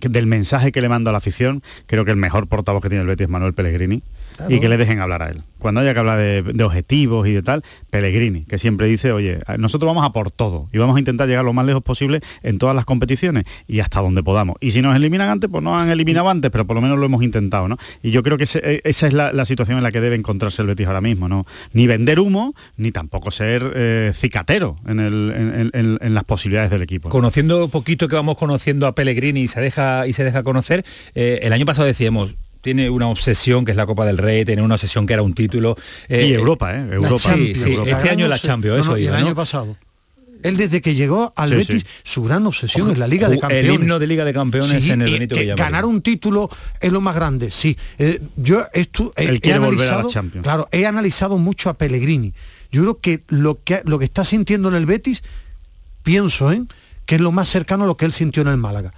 [0.00, 3.02] del mensaje que le mando a la afición, creo que el mejor portavoz que tiene
[3.02, 4.02] el Betis es Manuel Pellegrini
[4.48, 5.42] y que le dejen hablar a él.
[5.58, 9.86] Cuando haya que hablar de, objetivos y de tal, Pellegrini, que siempre dice, oye, nosotros
[9.86, 12.76] vamos a por todo y vamos a intentar llegar lo más lejos posible en todas
[12.76, 14.56] las competiciones y hasta donde podamos.
[14.60, 17.06] Y si nos eliminan antes, pues no han eliminado antes, pero por lo menos lo
[17.06, 17.78] hemos intentado, ¿no?
[18.02, 20.68] Y yo creo que e, esa es la, situación en la que debe encontrarse el
[20.68, 21.46] Betis ahora mismo, ¿no?
[21.72, 27.08] Ni vender humo, ni tampoco ser eh, cicatero en, las posibilidades del equipo.
[27.08, 31.40] Conociendo poquito que vamos conociendo a Pellegrini y se deja, y se deja conocer, eh,
[31.42, 34.76] el año pasado decíamos, tiene una obsesión que es la Copa del Rey, tiene una
[34.76, 35.76] obsesión que era un título.
[36.08, 36.88] Eh, y Europa, ¿eh?
[36.90, 37.34] Europa.
[37.34, 39.76] Sí, sí, este año la Champions, eso El año pasado.
[40.42, 43.66] Él desde que llegó al Betis, su gran obsesión es la Liga de Campeones.
[43.66, 46.50] El himno de Liga de Campeones en el Benito eh, Ganar un título
[46.80, 47.76] es lo más grande, sí.
[47.98, 50.44] Eh, yo esto, Él quiere volver a la Champions.
[50.44, 52.32] Claro, he analizado mucho a Pellegrini.
[52.70, 55.22] Yo creo que lo que, lo que está sintiendo en el Betis,
[56.02, 56.62] pienso, ¿eh?
[57.06, 58.92] que es lo más cercano a lo que él sintió en el Málaga.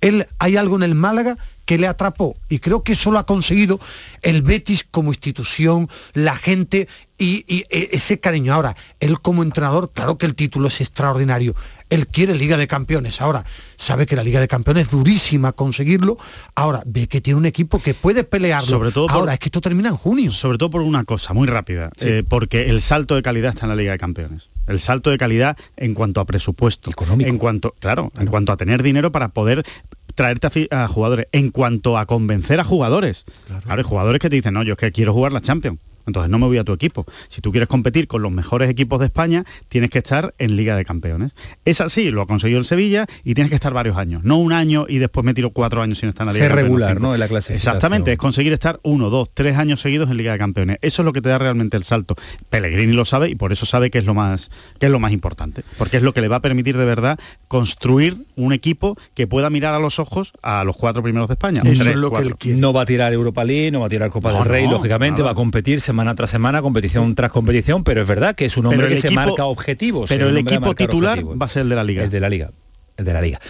[0.00, 1.36] Él, hay algo en el Málaga
[1.70, 2.36] que le atrapó.
[2.48, 3.78] Y creo que eso lo ha conseguido
[4.22, 8.52] el Betis como institución, la gente y, e, ese cariño.
[8.52, 11.54] Ahora, él como entrenador, claro que el título es extraordinario.
[11.88, 13.20] Él quiere Liga de Campeones.
[13.20, 13.44] Ahora,
[13.76, 16.18] sabe que la Liga de Campeones es durísima conseguirlo.
[16.56, 18.68] Ahora, ve que tiene un equipo que puede pelearlo.
[18.68, 20.32] Sobre todo Ahora, es que esto termina en junio.
[20.32, 21.90] Sobre todo por una cosa muy rápida.
[22.00, 24.50] Eh, porque el salto de calidad está en la Liga de Campeones.
[24.70, 26.90] El salto de calidad en cuanto a presupuesto.
[26.90, 27.28] Económico.
[27.28, 29.64] En cuanto, claro, en cuanto a tener dinero para poder
[30.14, 31.26] traerte a, jugadores.
[31.32, 33.66] En cuanto a convencer a jugadores, claro.
[33.66, 35.78] hay jugadores que te dicen, no, yo es que quiero jugar la Champions.
[36.06, 37.06] Entonces no me voy a tu equipo.
[37.28, 40.76] Si tú quieres competir con los mejores equipos de España, tienes que estar en Liga
[40.76, 41.32] de Campeones.
[41.64, 44.24] Es así, lo ha conseguido el Sevilla y tienes que estar varios años.
[44.24, 46.54] No un año y después me tiro cuatro años sin estar en la Liga de
[46.54, 47.14] regular, ¿no?
[47.14, 47.54] En la clase.
[47.54, 50.78] Exactamente, es conseguir estar uno, dos, tres años seguidos en Liga de Campeones.
[50.82, 52.16] Eso es lo que te da realmente el salto.
[52.48, 55.12] Pellegrini lo sabe y por eso sabe que es lo más, que es lo más
[55.12, 55.62] importante.
[55.78, 59.50] Porque es lo que le va a permitir de verdad construir un equipo que pueda
[59.50, 61.62] mirar a los ojos a los cuatro primeros de España.
[61.64, 65.30] No va a tirar Europa League, no va a tirar Copa del Rey, lógicamente, va
[65.30, 68.88] a competir semana tras semana, competición tras competición, pero es verdad que es un hombre
[68.88, 70.08] que se marca objetivos.
[70.08, 72.04] Pero el equipo titular va a ser el de la liga.
[72.04, 72.50] El de la liga
[73.00, 73.40] el de la liga.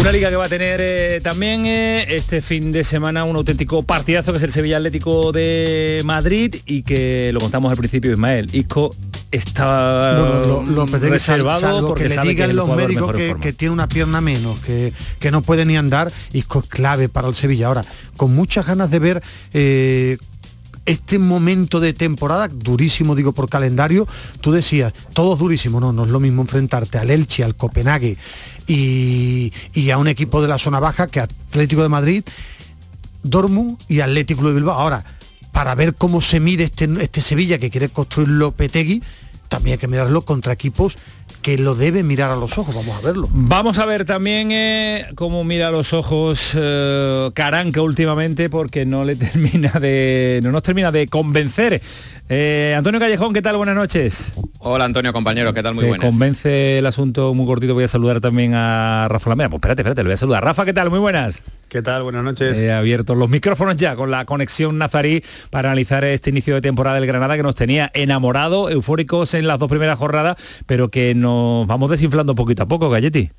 [0.00, 3.82] Una liga que va a tener eh, también eh, este fin de semana un auténtico
[3.82, 8.46] partidazo que es el Sevilla Atlético de Madrid y que lo contamos al principio Ismael.
[8.52, 8.94] Isco
[9.30, 10.16] está
[11.00, 15.42] reservado porque que le digan los médicos que, tiene una pierna menos, que, que no
[15.42, 17.68] puede ni andar, Isco es clave para el Sevilla.
[17.68, 17.84] Ahora,
[18.16, 19.22] con muchas ganas de ver
[19.52, 20.18] eh,
[20.86, 24.06] este momento de temporada, durísimo digo por calendario,
[24.40, 28.16] tú decías, todo durísimo, no, no es lo mismo enfrentarte al Elche, al Copenhague
[28.66, 29.52] y,
[29.90, 32.24] a un equipo de la zona baja que Atlético de Madrid,
[33.22, 34.78] Dortmund y Atlético de Bilbao.
[34.78, 35.04] Ahora,
[35.52, 39.02] para ver cómo se mide este, este Sevilla que quiere construirlo Petegui,
[39.48, 40.96] también hay que mirarlo contra equipos
[41.44, 42.74] que lo debe mirar a los ojos.
[42.74, 43.28] Vamos a verlo.
[43.30, 49.04] Vamos a ver también eh, cómo mira a los ojos eh, Caranca últimamente porque no
[49.04, 50.40] le termina de.
[50.42, 51.82] no nos termina de convencer.
[52.30, 53.58] Eh, Antonio Callejón, ¿qué tal?
[53.58, 54.34] Buenas noches.
[54.60, 55.74] Hola Antonio, compañero, ¿qué tal?
[55.74, 56.08] Muy buenas.
[56.08, 57.74] convence el asunto muy cortito.
[57.74, 59.50] Voy a saludar también a Rafa Lamea.
[59.50, 60.42] Pues espérate, espérate, le voy a saludar.
[60.42, 60.88] Rafa, ¿qué tal?
[60.88, 61.42] Muy buenas.
[61.68, 62.04] ¿Qué tal?
[62.04, 62.56] Buenas noches.
[62.56, 66.96] He abierto los micrófonos ya con la conexión nazarí para analizar este inicio de temporada
[66.96, 70.36] del Granada que nos tenía enamorado, eufóricos en las dos primeras jornadas,
[70.66, 71.14] pero que
[71.66, 73.30] vamos desinflando poquito a poco, Galletti.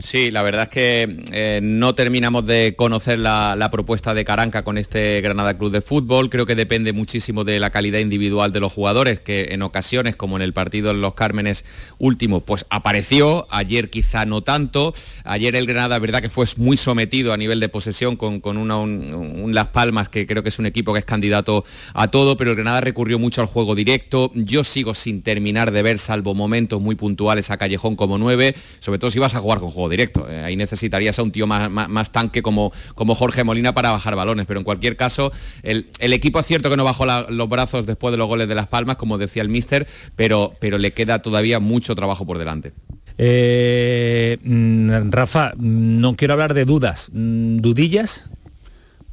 [0.00, 4.78] Sí, la verdad es que eh, no terminamos de conocer la, propuesta de Caranca con
[4.78, 6.30] este Granada Club de Fútbol.
[6.30, 10.36] Creo que depende muchísimo de la calidad individual de los jugadores, que en ocasiones, como
[10.36, 11.64] en el partido en Los Cármenes
[11.98, 13.48] último, pues apareció.
[13.50, 14.94] Ayer quizá no tanto.
[15.24, 19.66] Ayer el Granada, verdad que fue muy sometido a nivel de posesión con, un, Las
[19.68, 22.80] Palmas, que creo que es un equipo que es candidato a todo, pero el Granada
[22.80, 24.30] recurrió mucho al juego directo.
[24.34, 29.00] Yo sigo sin terminar de ver, salvo momentos muy puntuales, a Callejón como nueve, sobre
[29.00, 30.28] todo si vas a jugar con juego directo.
[30.28, 34.46] Eh, ahí necesitarías a un tío más, tanque como, como Jorge Molina para bajar balones,
[34.46, 35.32] pero en cualquier caso,
[35.62, 38.66] el, equipo es cierto que no bajó los brazos después de los goles de Las
[38.66, 39.86] Palmas, como decía el míster,
[40.16, 42.72] pero, pero le queda todavía mucho trabajo por delante.
[43.18, 47.10] Eh, mm, Rafa, no quiero hablar de dudas.
[47.12, 48.30] Mm, ¿Dudillas?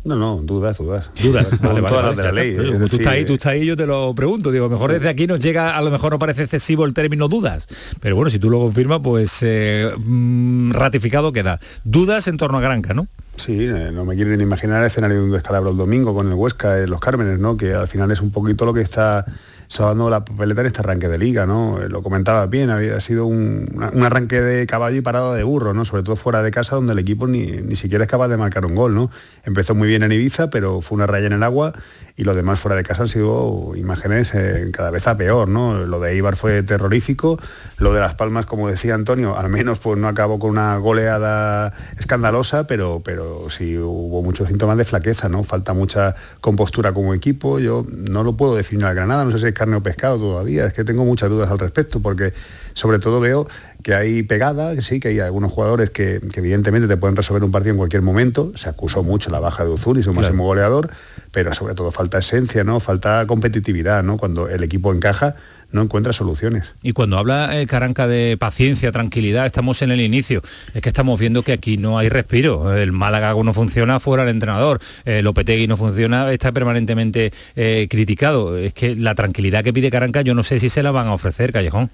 [0.06, 1.10] No, no, dudas, dudas.
[1.22, 2.56] Dudas, vale, vale, de la ley.
[2.56, 4.52] tú estás ahí, tú estás ahí, yo te lo pregunto.
[4.52, 7.68] Digo, mejor desde aquí nos llega, a lo mejor no parece excesivo el término dudas.
[8.02, 11.60] Pero bueno, si tú lo confirmas, pues eh, mm, ratificado queda.
[11.84, 13.08] Dudas en torno a Granca, ¿no?
[13.38, 16.36] Sí, eh, no me quieren imaginar el escenario de un descalabro el domingo con el
[16.36, 17.58] Huesca en Los Cármenes, ¿no?
[17.58, 19.26] Que al final es un poquito lo que está
[19.68, 21.82] salvando la papeleta en este arranque de liga, ¿no?
[21.82, 23.68] Eh, lo comentaba bien, había sido un,
[24.04, 25.86] arranque de caballo y parada de burro, ¿no?
[25.86, 28.66] Sobre todo fuera de casa donde el equipo ni, ni, siquiera es capaz de marcar
[28.66, 29.10] un gol, ¿no?
[29.44, 31.74] Empezó muy bien en Ibiza, pero fue una raya en el agua
[32.18, 35.86] y lo demás fuera de casa han sido imágenes eh, cada vez a peor, ¿no?
[35.86, 37.38] Lo de Ibar fue terrorífico,
[37.78, 41.74] lo de Las Palmas, como decía Antonio, al menos pues no acabó con una goleada
[42.00, 45.44] escandalosa, pero, pero sí hubo muchos síntomas de flaqueza, ¿no?
[45.44, 49.46] Falta mucha compostura como equipo, yo no lo puedo definir al Granada, no sé si
[49.56, 52.34] carne o pescado todavía, es que tengo muchas dudas al respecto, porque
[52.74, 53.48] sobre todo veo
[53.82, 57.52] que hay pegada, que sí, que hay algunos jugadores que, evidentemente te pueden resolver un
[57.52, 58.52] partido en cualquier momento.
[58.56, 60.90] Se acusó mucho la baja de Uzuri, su máximo goleador,
[61.32, 62.80] pero sobre todo falta esencia, ¿no?
[62.80, 64.18] Falta competitividad, ¿no?
[64.18, 65.36] Cuando el equipo encaja,
[65.76, 66.64] no encuentra soluciones.
[66.82, 70.42] Y cuando habla eh, Caranca de paciencia, tranquilidad, estamos en el inicio.
[70.74, 72.76] Es que estamos viendo que aquí no hay respiro.
[72.76, 74.80] El Málaga no funciona fuera el entrenador.
[75.04, 78.58] El Lopetegui no funciona, está permanentemente eh, criticado.
[78.58, 81.14] Es que la tranquilidad que pide Caranca yo no sé si se la van a
[81.14, 81.92] ofrecer, Callejón.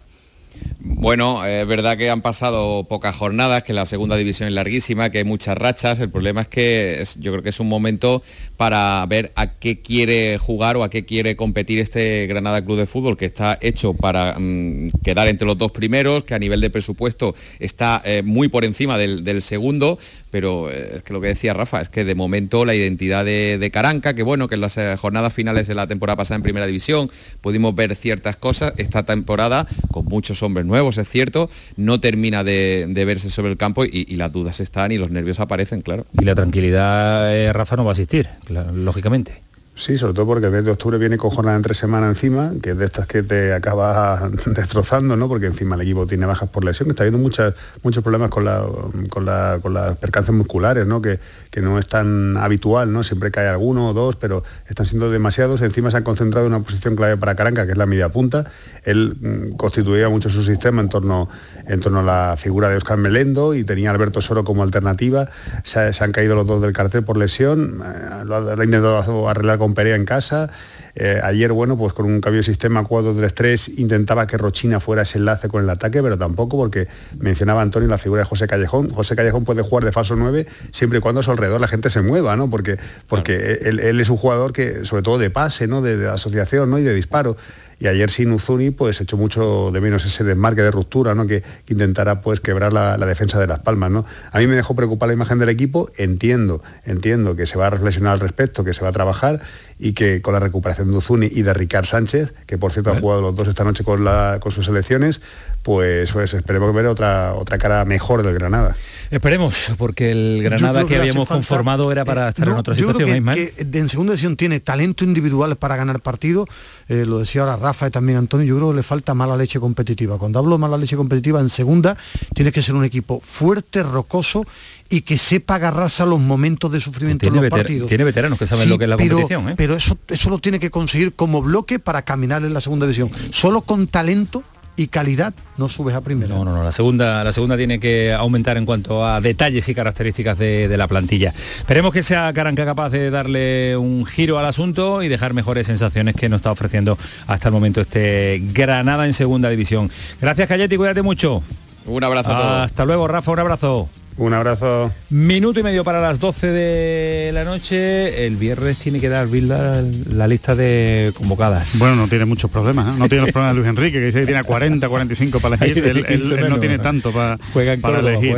[0.84, 5.20] Bueno, es verdad que han pasado pocas jornadas, que la segunda división es larguísima, que
[5.20, 6.00] hay muchas rachas.
[6.00, 8.22] El problema es que yo creo que es un momento
[8.58, 12.88] para ver a qué quiere jugar o a qué quiere competir este Granada Club de
[12.88, 16.70] Fútbol, que está hecho para mm, quedar entre los dos primeros, que a nivel de
[16.70, 19.98] presupuesto está eh, muy por encima del, segundo,
[20.32, 23.70] pero eh, es que lo que decía Rafa es que de momento la identidad de,
[23.72, 26.66] Caranca, que bueno, que en las eh, jornadas finales de la temporada pasada en primera
[26.66, 27.12] división
[27.42, 32.88] pudimos ver ciertas cosas, esta temporada con muchos hombres nuevos, es cierto, no termina de,
[33.06, 36.06] verse sobre el campo y, las dudas están y los nervios aparecen, claro.
[36.20, 39.42] Y la tranquilidad, eh, Rafa, no va a asistir, lógicamente.
[39.74, 42.52] Sí, sobre todo porque el mes de octubre viene con jornada en tres semanas encima,
[42.62, 45.30] que es de estas que te acaba destrozando, ¿no?
[45.30, 48.68] Porque encima el equipo tiene bajas por lesión, está habiendo muchas, muchos problemas con, la,
[49.10, 51.02] con, las percances musculares, ¿no?
[51.02, 51.20] Que,
[51.50, 53.04] que, no es tan habitual, ¿no?
[53.04, 55.62] Siempre cae alguno o dos, pero están siendo demasiados.
[55.62, 58.52] Encima se han concentrado en una posición clave para Caranca, que es la media punta.
[58.84, 61.30] Él mm, constituía mucho su sistema en torno,
[61.68, 65.30] en torno a la figura de Oscar Melendo y tenía Alberto Soro como alternativa.
[65.64, 69.74] Se, han caído los dos del cartel por lesión, eh, lo ha intentado arreglar con
[69.74, 70.50] Perea en casa.
[70.96, 75.18] Eh, ayer, bueno, pues con un cambio de sistema 4-3-3 intentaba que Rochina fuera ese
[75.18, 76.88] enlace con el ataque, pero tampoco porque
[77.20, 78.90] mencionaba Antonio la figura de José Callejón.
[78.90, 81.90] José Callejón puede jugar de falso 9 siempre y cuando a su alrededor la gente
[81.90, 82.50] se mueva, ¿no?
[82.50, 82.78] Porque,
[83.08, 85.82] porque él, es un jugador que, sobre todo de pase, ¿no?
[85.82, 86.80] De, de asociación ¿no?
[86.80, 87.38] y de disparo
[87.82, 91.26] y ayer sin Uzuni pues echó mucho de menos ese desmarque de ruptura ¿no?
[91.26, 93.90] que, intentara pues quebrar la, defensa de Las Palmas.
[93.90, 94.06] ¿no?
[94.32, 97.70] A mí me dejó preocupar la imagen del equipo, entiendo, entiendo que se va a
[97.72, 99.42] reflexionar al respecto, que se va a trabajar
[99.82, 103.02] y que con la recuperación de Uzuni y de Ricard Sánchez, que por cierto han
[103.02, 104.08] jugado los dos esta noche con,
[104.40, 105.20] con sus selecciones,
[105.64, 108.76] pues, pues, esperemos ver otra, otra cara mejor del Granada.
[109.10, 113.08] Esperemos, porque el Granada que, habíamos conformado era para estar en otra situación.
[113.08, 116.48] Yo creo que, en segunda edición tiene talento individual para ganar partidos,
[116.88, 119.60] eh, lo decía ahora Rafa y también Antonio, yo creo que le falta mala leche
[119.60, 120.18] competitiva.
[120.18, 121.98] Cuando hablo de mala leche competitiva, en segunda
[122.34, 124.46] tienes que ser un equipo fuerte, rocoso
[124.92, 127.88] y que sepa agarrarse a los momentos de sufrimiento en los partidos.
[127.88, 129.50] Tiene veteranos que saben lo que es la competición.
[129.50, 129.54] ¿eh?
[129.58, 133.10] Pero eso, eso lo tiene que conseguir como bloque para caminar en la segunda división.
[133.32, 134.44] Solo con talento
[134.76, 136.36] y calidad no subes a primera.
[136.36, 136.64] No, no, no.
[136.64, 140.88] La segunda, la segunda tiene que aumentar en cuanto a detalles y características de, la
[140.88, 141.34] plantilla.
[141.58, 146.16] Esperemos que sea Caranca capaz de darle un giro al asunto y dejar mejores sensaciones
[146.16, 149.90] que nos está ofreciendo hasta el momento este Granada en segunda división.
[150.20, 151.44] Gracias, Cayeti, cuídate mucho.
[151.86, 152.66] Un abrazo a todos.
[152.66, 153.90] Hasta luego, Rafa, un abrazo.
[154.18, 154.92] Un abrazo.
[155.10, 158.26] Minuto y medio para las 12 de la noche.
[158.26, 161.80] El viernes tiene que dar la, la lista de convocadas.
[161.80, 162.96] Bueno, no tiene muchos problemas.
[162.96, 163.00] ¿eh?
[163.00, 165.86] No tiene los problemas de Luis Enrique, que dice que tiene 40, 40, para elegir.
[165.86, 167.38] él, no tiene tanto para,
[167.82, 168.36] para elegir.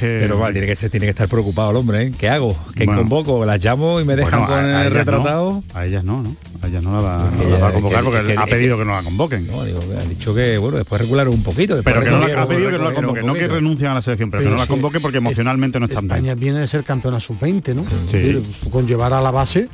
[0.00, 2.02] Pero vale, tiene que, ser, tiene que estar preocupado el hombre.
[2.02, 2.12] ¿eh?
[2.18, 2.56] ¿Qué hago?
[2.74, 3.44] ¿Qué convoco?
[3.44, 5.62] ¿Las llamo y me dejan con el retratado?
[5.74, 6.36] A ellas no, ¿no?
[6.60, 9.46] A ellas no la va, a convocar porque ha pedido que no la convoquen.
[9.46, 11.80] No, digo, ha dicho que, bueno, después regularon un poquito.
[11.84, 13.26] Pero que no la, ha pedido que no la convoquen.
[13.26, 16.06] No que renuncian a la selección, pero que no la convoque porque emocionalmente no están
[16.06, 16.16] bien.
[16.16, 17.84] España viene de ser campeona sub-20, ¿no?
[18.10, 18.42] Sí.
[18.70, 19.68] Con llevar a la base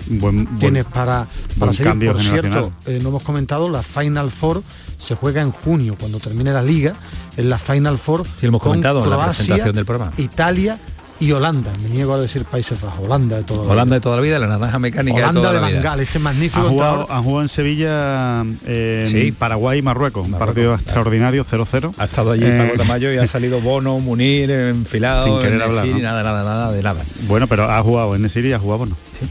[0.59, 1.29] tienes para,
[1.59, 2.13] para seguir.
[2.13, 4.63] Por cierto, eh, no hemos comentado, la Final Four
[4.99, 6.95] se juega en junio, cuando termine la liga,
[7.37, 10.13] en la Final Four sí, hemos comentado la presentación del programa.
[10.17, 10.79] Italia
[11.21, 11.73] y Holanda.
[11.83, 13.05] Me niego a decir Países Bajos.
[13.05, 16.01] Holanda de toda la Holanda de toda la vida, la naranja mecánica Holanda de, Bangal,
[16.01, 16.67] ese magnífico.
[17.09, 20.27] Han jugado, en Sevilla, eh, Paraguay y Marruecos.
[20.27, 21.95] Un partido extraordinario, 0-0.
[21.99, 25.87] Ha estado allí eh, Paco Mayo y ha salido Bono, Munir, enfilado, sin querer hablar.
[25.87, 27.03] nada, nada, nada, de nada.
[27.27, 28.97] Bueno, pero ha jugado en Siria y ha jugado Bono.
[29.19, 29.27] Sí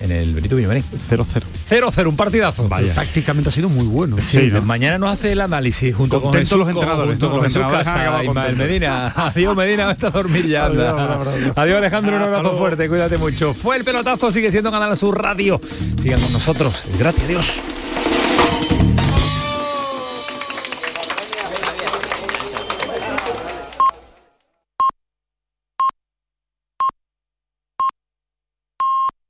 [0.00, 0.84] en el Benito Villamarín.
[1.10, 1.24] 0-0.
[1.68, 2.68] 0-0, un partidazo.
[2.68, 2.94] Vaya.
[2.94, 4.16] Tácticamente ha sido muy bueno.
[4.20, 8.24] Sí, mañana nos hace el análisis junto con Jesús, los entrenadores, junto con Jesús Casa,
[8.24, 9.08] Ismael Medina.
[9.16, 10.66] Adiós Medina, está a dormir ya.
[10.66, 13.54] Adiós, Alejandro, un abrazo fuerte, cuídate mucho.
[13.54, 15.60] Fue el pelotazo, sigue siendo Canal Sur Radio.
[16.00, 16.84] Sigan con nosotros.
[16.98, 17.60] Gracias, Dios.